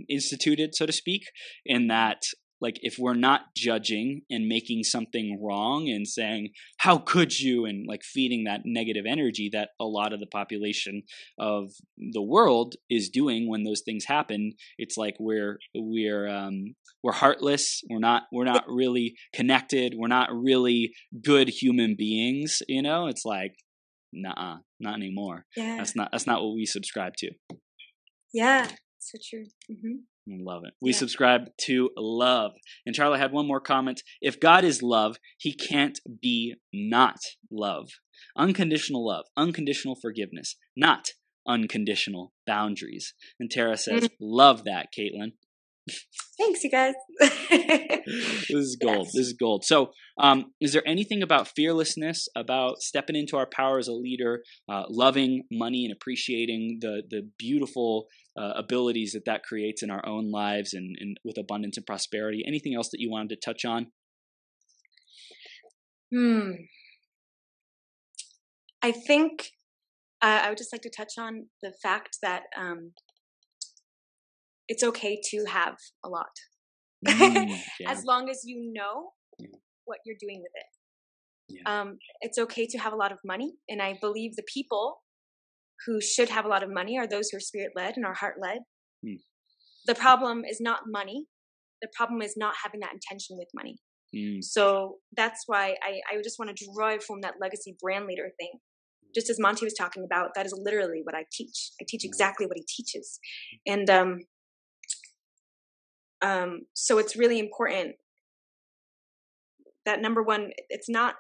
[0.08, 1.24] instituted so to speak
[1.66, 2.22] in that
[2.60, 7.64] like if we're not judging and making something wrong and saying how could you?
[7.64, 11.02] and like feeding that negative energy that a lot of the population
[11.38, 11.70] of
[12.12, 17.82] the world is doing when those things happen it's like we're we're um we're heartless.
[17.88, 19.94] We're not we're not really connected.
[19.96, 20.92] We're not really
[21.22, 23.06] good human beings you know?
[23.06, 23.54] It's like
[24.12, 25.44] nah not anymore.
[25.56, 27.30] Yeah, that's not that's not what we subscribe to.
[28.32, 29.46] Yeah, so true.
[29.68, 30.74] hmm I love it.
[30.80, 30.96] We Yeah.
[30.98, 32.52] subscribe to love.
[32.84, 34.02] And Charlie had one more comment.
[34.20, 37.20] If God is love, he can't be not
[37.50, 37.90] love.
[38.36, 41.12] Unconditional love, unconditional forgiveness, not
[41.46, 43.14] unconditional boundaries.
[43.40, 44.10] And Tara says, mm.
[44.20, 45.32] love that, Caitlin.
[46.38, 46.94] Thanks, you guys.
[47.20, 49.06] this is gold.
[49.06, 49.12] Yes.
[49.12, 49.64] This is gold.
[49.64, 54.42] So, um, is there anything about fearlessness, about stepping into our power as a leader,
[54.68, 60.06] uh, loving money and appreciating the the beautiful uh, abilities that that creates in our
[60.06, 62.44] own lives and, and with abundance and prosperity?
[62.46, 63.88] Anything else that you wanted to touch on?
[66.12, 66.52] Hmm.
[68.80, 69.50] I think
[70.22, 72.92] uh, I would just like to touch on the fact that um,
[74.68, 76.26] it's okay to have a lot,
[77.06, 77.90] mm, yeah.
[77.90, 79.48] as long as you know yeah.
[79.84, 80.66] what you're doing with it.
[81.50, 81.80] Yeah.
[81.80, 84.98] Um, it's okay to have a lot of money, and I believe the people
[85.86, 88.14] who should have a lot of money are those who are spirit led and are
[88.14, 88.58] heart led.
[89.06, 89.18] Mm.
[89.86, 91.26] The problem is not money.
[91.80, 93.78] The problem is not having that intention with money.
[94.14, 94.42] Mm.
[94.42, 98.52] So that's why I, I just want to drive from that legacy brand leader thing.
[99.14, 101.70] Just as Monty was talking about, that is literally what I teach.
[101.80, 103.18] I teach exactly what he teaches.
[103.66, 104.18] And um,
[106.22, 107.96] um, so it's really important
[109.86, 111.14] that number one, it's not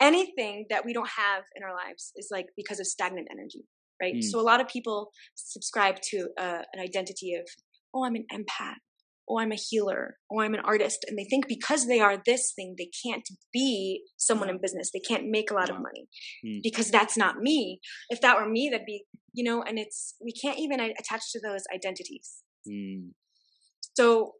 [0.00, 3.64] anything that we don't have in our lives is like because of stagnant energy,
[4.00, 4.14] right?
[4.14, 4.22] Mm.
[4.22, 7.48] So a lot of people subscribe to uh, an identity of,
[7.92, 8.76] oh, I'm an empath
[9.28, 11.04] oh, I'm a healer, oh, I'm an artist.
[11.08, 14.90] And they think because they are this thing, they can't be someone in business.
[14.92, 16.08] They can't make a lot of money
[16.44, 16.60] mm.
[16.62, 17.80] because that's not me.
[18.08, 21.40] If that were me, that'd be, you know, and it's, we can't even attach to
[21.40, 22.38] those identities.
[22.68, 23.10] Mm.
[23.98, 24.32] So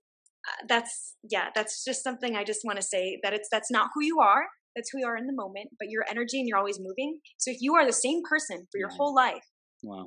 [0.48, 3.90] uh, that's, yeah, that's just something I just want to say that it's, that's not
[3.94, 4.44] who you are.
[4.76, 7.18] That's who you are in the moment, but your energy and you're always moving.
[7.38, 9.46] So if you are the same person for your whole life,
[9.82, 10.06] wow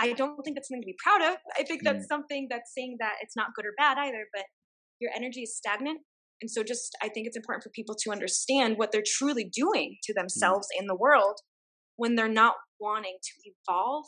[0.00, 1.36] I don't think that's something to be proud of.
[1.58, 2.08] I think that's mm.
[2.08, 4.44] something that's saying that it's not good or bad either, but
[4.98, 6.00] your energy is stagnant.
[6.40, 9.98] And so just I think it's important for people to understand what they're truly doing
[10.04, 10.16] to mm.
[10.16, 10.80] themselves mm.
[10.80, 11.36] and the world
[11.96, 14.06] when they're not wanting to evolve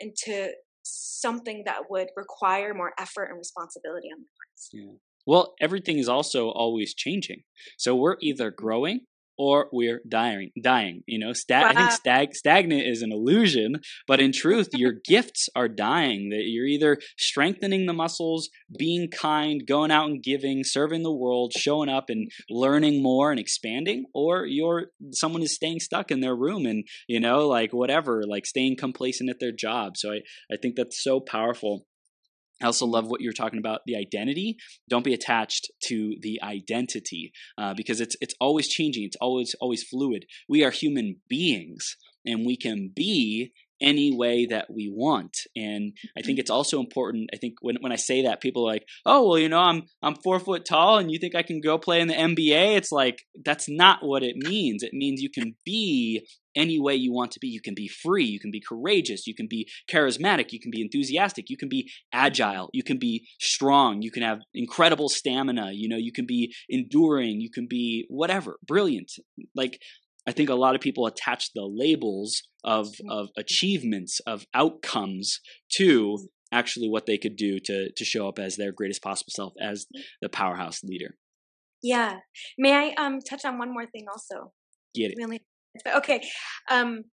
[0.00, 0.50] into
[0.84, 4.68] something that would require more effort and responsibility on their parts.
[4.72, 4.98] Yeah.
[5.26, 7.42] Well, everything is also always changing.
[7.78, 9.00] So we're either growing
[9.38, 11.32] or we're dying dying you know?
[11.32, 11.68] Sta- wow.
[11.68, 16.44] i think stag- stagnant is an illusion but in truth your gifts are dying that
[16.44, 21.88] you're either strengthening the muscles being kind going out and giving serving the world showing
[21.88, 26.66] up and learning more and expanding or you're someone is staying stuck in their room
[26.66, 29.96] and you know like whatever like staying complacent at their job.
[29.96, 30.20] So i
[30.52, 31.86] i think that's so powerful
[32.64, 34.56] I also love what you're talking about the identity.
[34.88, 39.04] Don't be attached to the identity uh, because it's it's always changing.
[39.04, 40.24] It's always always fluid.
[40.48, 43.52] We are human beings, and we can be
[43.82, 45.36] any way that we want.
[45.54, 47.28] And I think it's also important.
[47.34, 49.82] I think when, when I say that, people are like, oh, well, you know, I'm
[50.02, 52.76] I'm four foot tall and you think I can go play in the NBA?
[52.76, 54.82] It's like that's not what it means.
[54.82, 57.48] It means you can be any way you want to be.
[57.48, 60.82] You can be free, you can be courageous, you can be charismatic, you can be
[60.82, 65.88] enthusiastic, you can be agile, you can be strong, you can have incredible stamina, you
[65.88, 69.12] know, you can be enduring, you can be whatever, brilliant.
[69.54, 69.80] Like
[70.26, 75.40] I think a lot of people attach the labels of of achievements of outcomes
[75.76, 76.18] to
[76.50, 79.86] actually what they could do to to show up as their greatest possible self as
[80.22, 81.16] the powerhouse leader.
[81.82, 82.20] Yeah.
[82.56, 84.52] May I um touch on one more thing also?
[84.94, 85.16] Get it.
[85.18, 85.42] Really?
[85.96, 86.20] Okay.
[86.70, 87.04] Um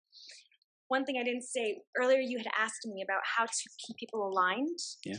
[0.88, 4.26] one thing I didn't say earlier you had asked me about how to keep people
[4.26, 5.18] aligned yeah.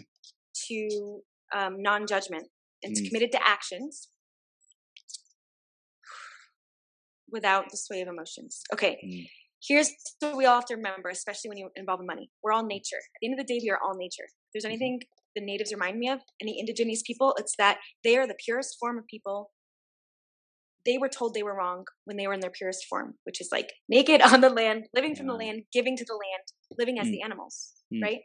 [0.68, 1.22] to
[1.56, 2.48] um, non-judgment
[2.84, 3.08] and mm.
[3.08, 4.10] committed to actions
[7.32, 8.62] without the sway of emotions.
[8.74, 8.98] Okay.
[9.06, 9.28] Mm.
[9.66, 12.30] Here's what we all have to remember, especially when you involve in money.
[12.44, 12.98] We're all nature.
[12.98, 14.26] At the end of the day, we are all nature.
[14.26, 14.72] If there's mm-hmm.
[14.72, 15.00] anything
[15.36, 18.98] the natives remind me of, any indigenous people, it's that they are the purest form
[18.98, 19.52] of people.
[20.86, 23.50] They were told they were wrong when they were in their purest form, which is
[23.52, 26.44] like naked on the land, living from the land, giving to the land,
[26.78, 27.12] living as mm.
[27.12, 28.02] the animals, mm.
[28.02, 28.20] right?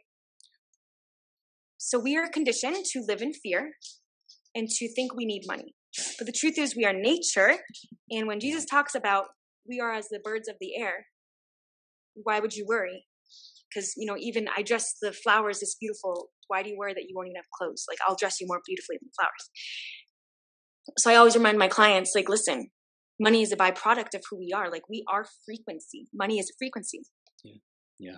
[1.77, 3.71] So we are conditioned to live in fear
[4.55, 5.75] and to think we need money.
[6.17, 7.57] But the truth is, we are nature.
[8.09, 9.25] And when Jesus talks about
[9.67, 11.05] we are as the birds of the air,
[12.15, 13.05] why would you worry?
[13.69, 16.29] Because, you know, even I dress the flowers this beautiful.
[16.47, 17.85] Why do you worry that you won't even have clothes?
[17.89, 19.49] Like, I'll dress you more beautifully than flowers.
[20.97, 22.69] So I always remind my clients, like, listen,
[23.19, 24.69] money is a byproduct of who we are.
[24.71, 26.07] Like, we are frequency.
[26.13, 27.01] Money is a frequency.
[27.43, 27.55] Yeah.
[27.99, 28.17] Yeah.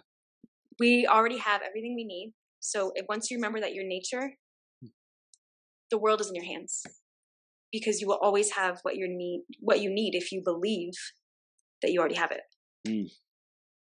[0.79, 2.33] We already have everything we need.
[2.59, 4.33] So if, once you remember that your nature,
[4.81, 4.89] hmm.
[5.89, 6.83] the world is in your hands
[7.71, 10.93] because you will always have what you need what you need if you believe
[11.81, 12.41] that you already have it.
[12.87, 13.09] Mm.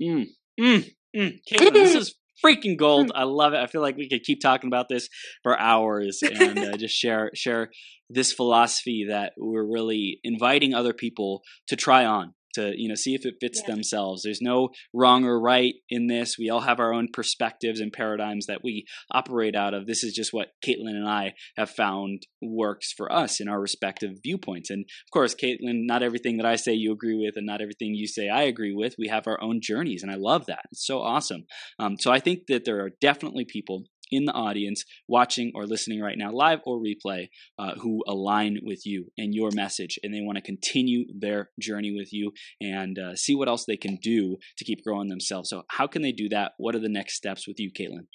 [0.02, 0.26] Mm.
[0.60, 0.92] Mm.
[1.16, 1.40] Mm.
[1.50, 3.08] Caitlin, this is freaking gold.
[3.08, 3.12] Mm.
[3.16, 3.60] I love it.
[3.60, 5.10] I feel like we could keep talking about this
[5.44, 7.70] for hours and uh, just share share
[8.10, 13.14] this philosophy that we're really inviting other people to try on to you know see
[13.16, 13.74] if it fits Yeah.
[13.74, 14.24] themselves.
[14.24, 16.38] There's no wrong or right in this.
[16.38, 19.88] We all have our own perspectives and paradigms that we operate out of.
[19.88, 24.12] This is just what Caitlin and I have found works for us in our respective
[24.24, 24.70] viewpoints.
[24.70, 27.94] And of course, Caitlin, not everything that I say you agree with, and not everything
[27.94, 28.96] you say I agree with.
[28.98, 30.66] We have our own journeys, and I love that.
[30.72, 31.46] It's so awesome.
[31.78, 36.02] Um, so I think that there are definitely people in the audience watching or listening
[36.02, 40.22] right now, live or replay, uh, who align with you and your message, and they
[40.22, 42.32] want to continue their journey with you
[42.62, 45.50] and uh, see what else they can do to keep growing themselves.
[45.50, 46.54] So, how can they do that?
[46.58, 48.08] What are the next steps with you, Caitlin?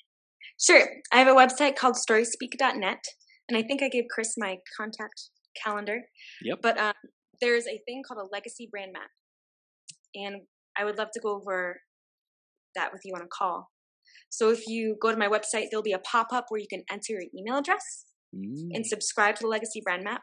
[0.60, 0.86] Sure.
[1.12, 3.04] I have a website called storyspeak.net,
[3.48, 5.30] and I think I gave Chris my contact
[5.62, 6.02] calendar.
[6.42, 6.58] Yep.
[6.62, 6.94] But um,
[7.40, 9.10] there's a thing called a legacy brand map,
[10.14, 10.42] and
[10.78, 11.80] I would love to go over
[12.74, 13.70] that with you on a call.
[14.36, 16.82] So if you go to my website, there'll be a pop up where you can
[16.90, 18.04] enter your email address
[18.34, 18.70] Mm.
[18.74, 20.22] and subscribe to the legacy brand map.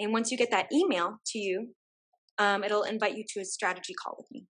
[0.00, 1.74] And once you get that email to you,
[2.38, 4.46] um, it'll invite you to a strategy call with me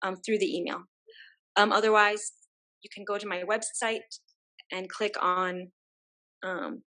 [0.00, 0.84] um, through the email.
[1.56, 2.32] Um, otherwise,
[2.82, 4.08] you can go to my website
[4.72, 5.72] and click on
[6.42, 6.82] um,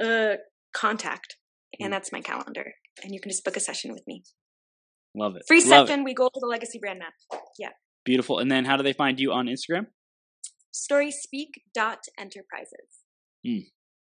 [0.00, 0.36] uh,
[0.72, 1.36] contact,
[1.80, 1.86] Mm.
[1.86, 2.74] and that's my calendar.
[3.02, 4.22] And you can just book a session with me.
[5.16, 5.42] Love it.
[5.48, 5.88] Free Love it.
[5.88, 6.04] session.
[6.04, 7.14] We go over the legacy brand map.
[7.58, 7.70] Yeah.
[8.04, 8.38] Beautiful.
[8.38, 9.86] And then, how do they find you on Instagram?
[10.74, 13.00] Storyspeak.enterprises.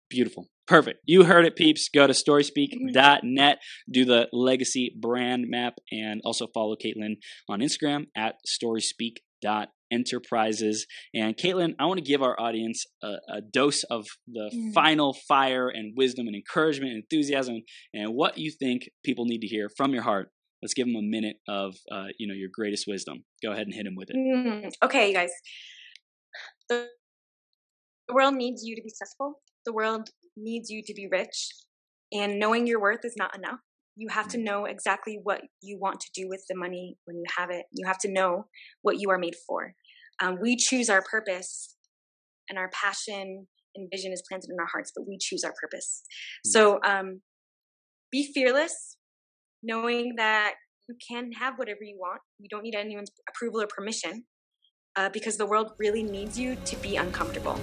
[0.09, 0.47] Beautiful.
[0.67, 0.99] Perfect.
[1.05, 1.87] You heard it, peeps.
[1.93, 3.59] Go to storyspeak.net,
[3.91, 7.17] do the legacy brand map, and also follow Caitlin
[7.47, 10.87] on Instagram at storyspeak.enterprises.
[11.13, 14.73] And Caitlin, I want to give our audience a, a dose of the Mm.
[14.73, 17.61] final fire and wisdom and encouragement and enthusiasm
[17.93, 20.31] and what you think people need to hear from your heart.
[20.61, 23.23] Let's give them a minute of, uh, you know, your greatest wisdom.
[23.43, 24.15] Go ahead and hit them with it.
[24.15, 25.31] Mm, okay, you guys.
[26.67, 26.89] The
[28.09, 29.39] the world needs you to be successful.
[29.65, 31.51] The world needs you to be rich.
[32.11, 33.59] And knowing your worth is not enough.
[33.95, 37.25] You have to know exactly what you want to do with the money when you
[37.37, 37.65] have it.
[37.71, 38.47] You have to know
[38.81, 39.75] what you are made for.
[40.21, 41.75] Um, we choose our purpose,
[42.49, 46.01] and our passion and vision is planted in our hearts, but we choose our purpose.
[46.45, 47.21] So um,
[48.11, 48.97] be fearless,
[49.63, 50.53] knowing that
[50.87, 52.21] you can have whatever you want.
[52.39, 54.25] You don't need anyone's approval or permission
[54.95, 57.59] uh, because the world really needs you to be uncomfortable.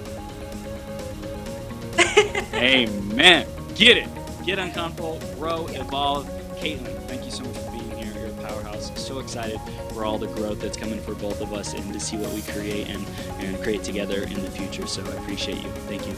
[2.53, 3.45] Amen.
[3.75, 4.07] Get it.
[4.45, 6.25] Get uncomfortable, grow, evolve.
[6.55, 8.13] Caitlin, thank you so much for being here.
[8.13, 8.91] You're a powerhouse.
[8.99, 9.59] So excited
[9.93, 12.41] for all the growth that's coming for both of us and to see what we
[12.41, 13.05] create and,
[13.39, 14.87] and create together in the future.
[14.87, 15.69] So I appreciate you.
[15.89, 16.13] Thank you.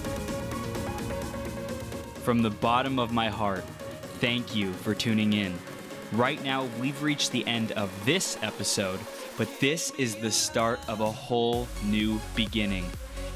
[2.21, 3.65] From the bottom of my heart,
[4.19, 5.57] thank you for tuning in.
[6.11, 8.99] Right now, we've reached the end of this episode,
[9.37, 12.85] but this is the start of a whole new beginning.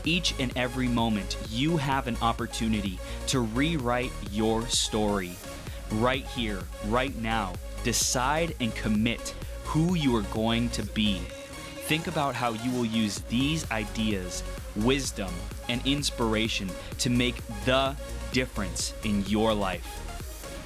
[0.03, 5.31] Each and every moment, you have an opportunity to rewrite your story.
[5.91, 7.53] Right here, right now,
[7.85, 11.19] decide and commit who you are going to be.
[11.85, 14.43] Think about how you will use these ideas,
[14.75, 15.33] wisdom,
[15.69, 17.95] and inspiration to make the
[18.33, 20.03] difference in your life.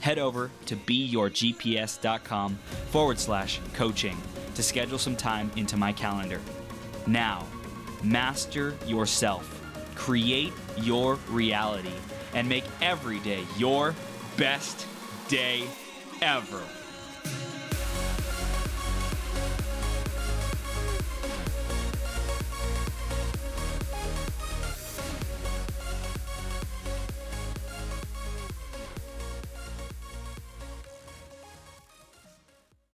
[0.00, 2.56] head over to beyourgps.com
[2.90, 4.16] forward slash coaching
[4.54, 6.40] to schedule some time into my calendar.
[7.06, 7.46] Now,
[8.02, 9.62] master yourself,
[9.94, 11.94] create your reality,
[12.34, 13.94] and make every day your
[14.36, 14.86] best
[15.28, 15.64] day
[16.22, 16.62] ever.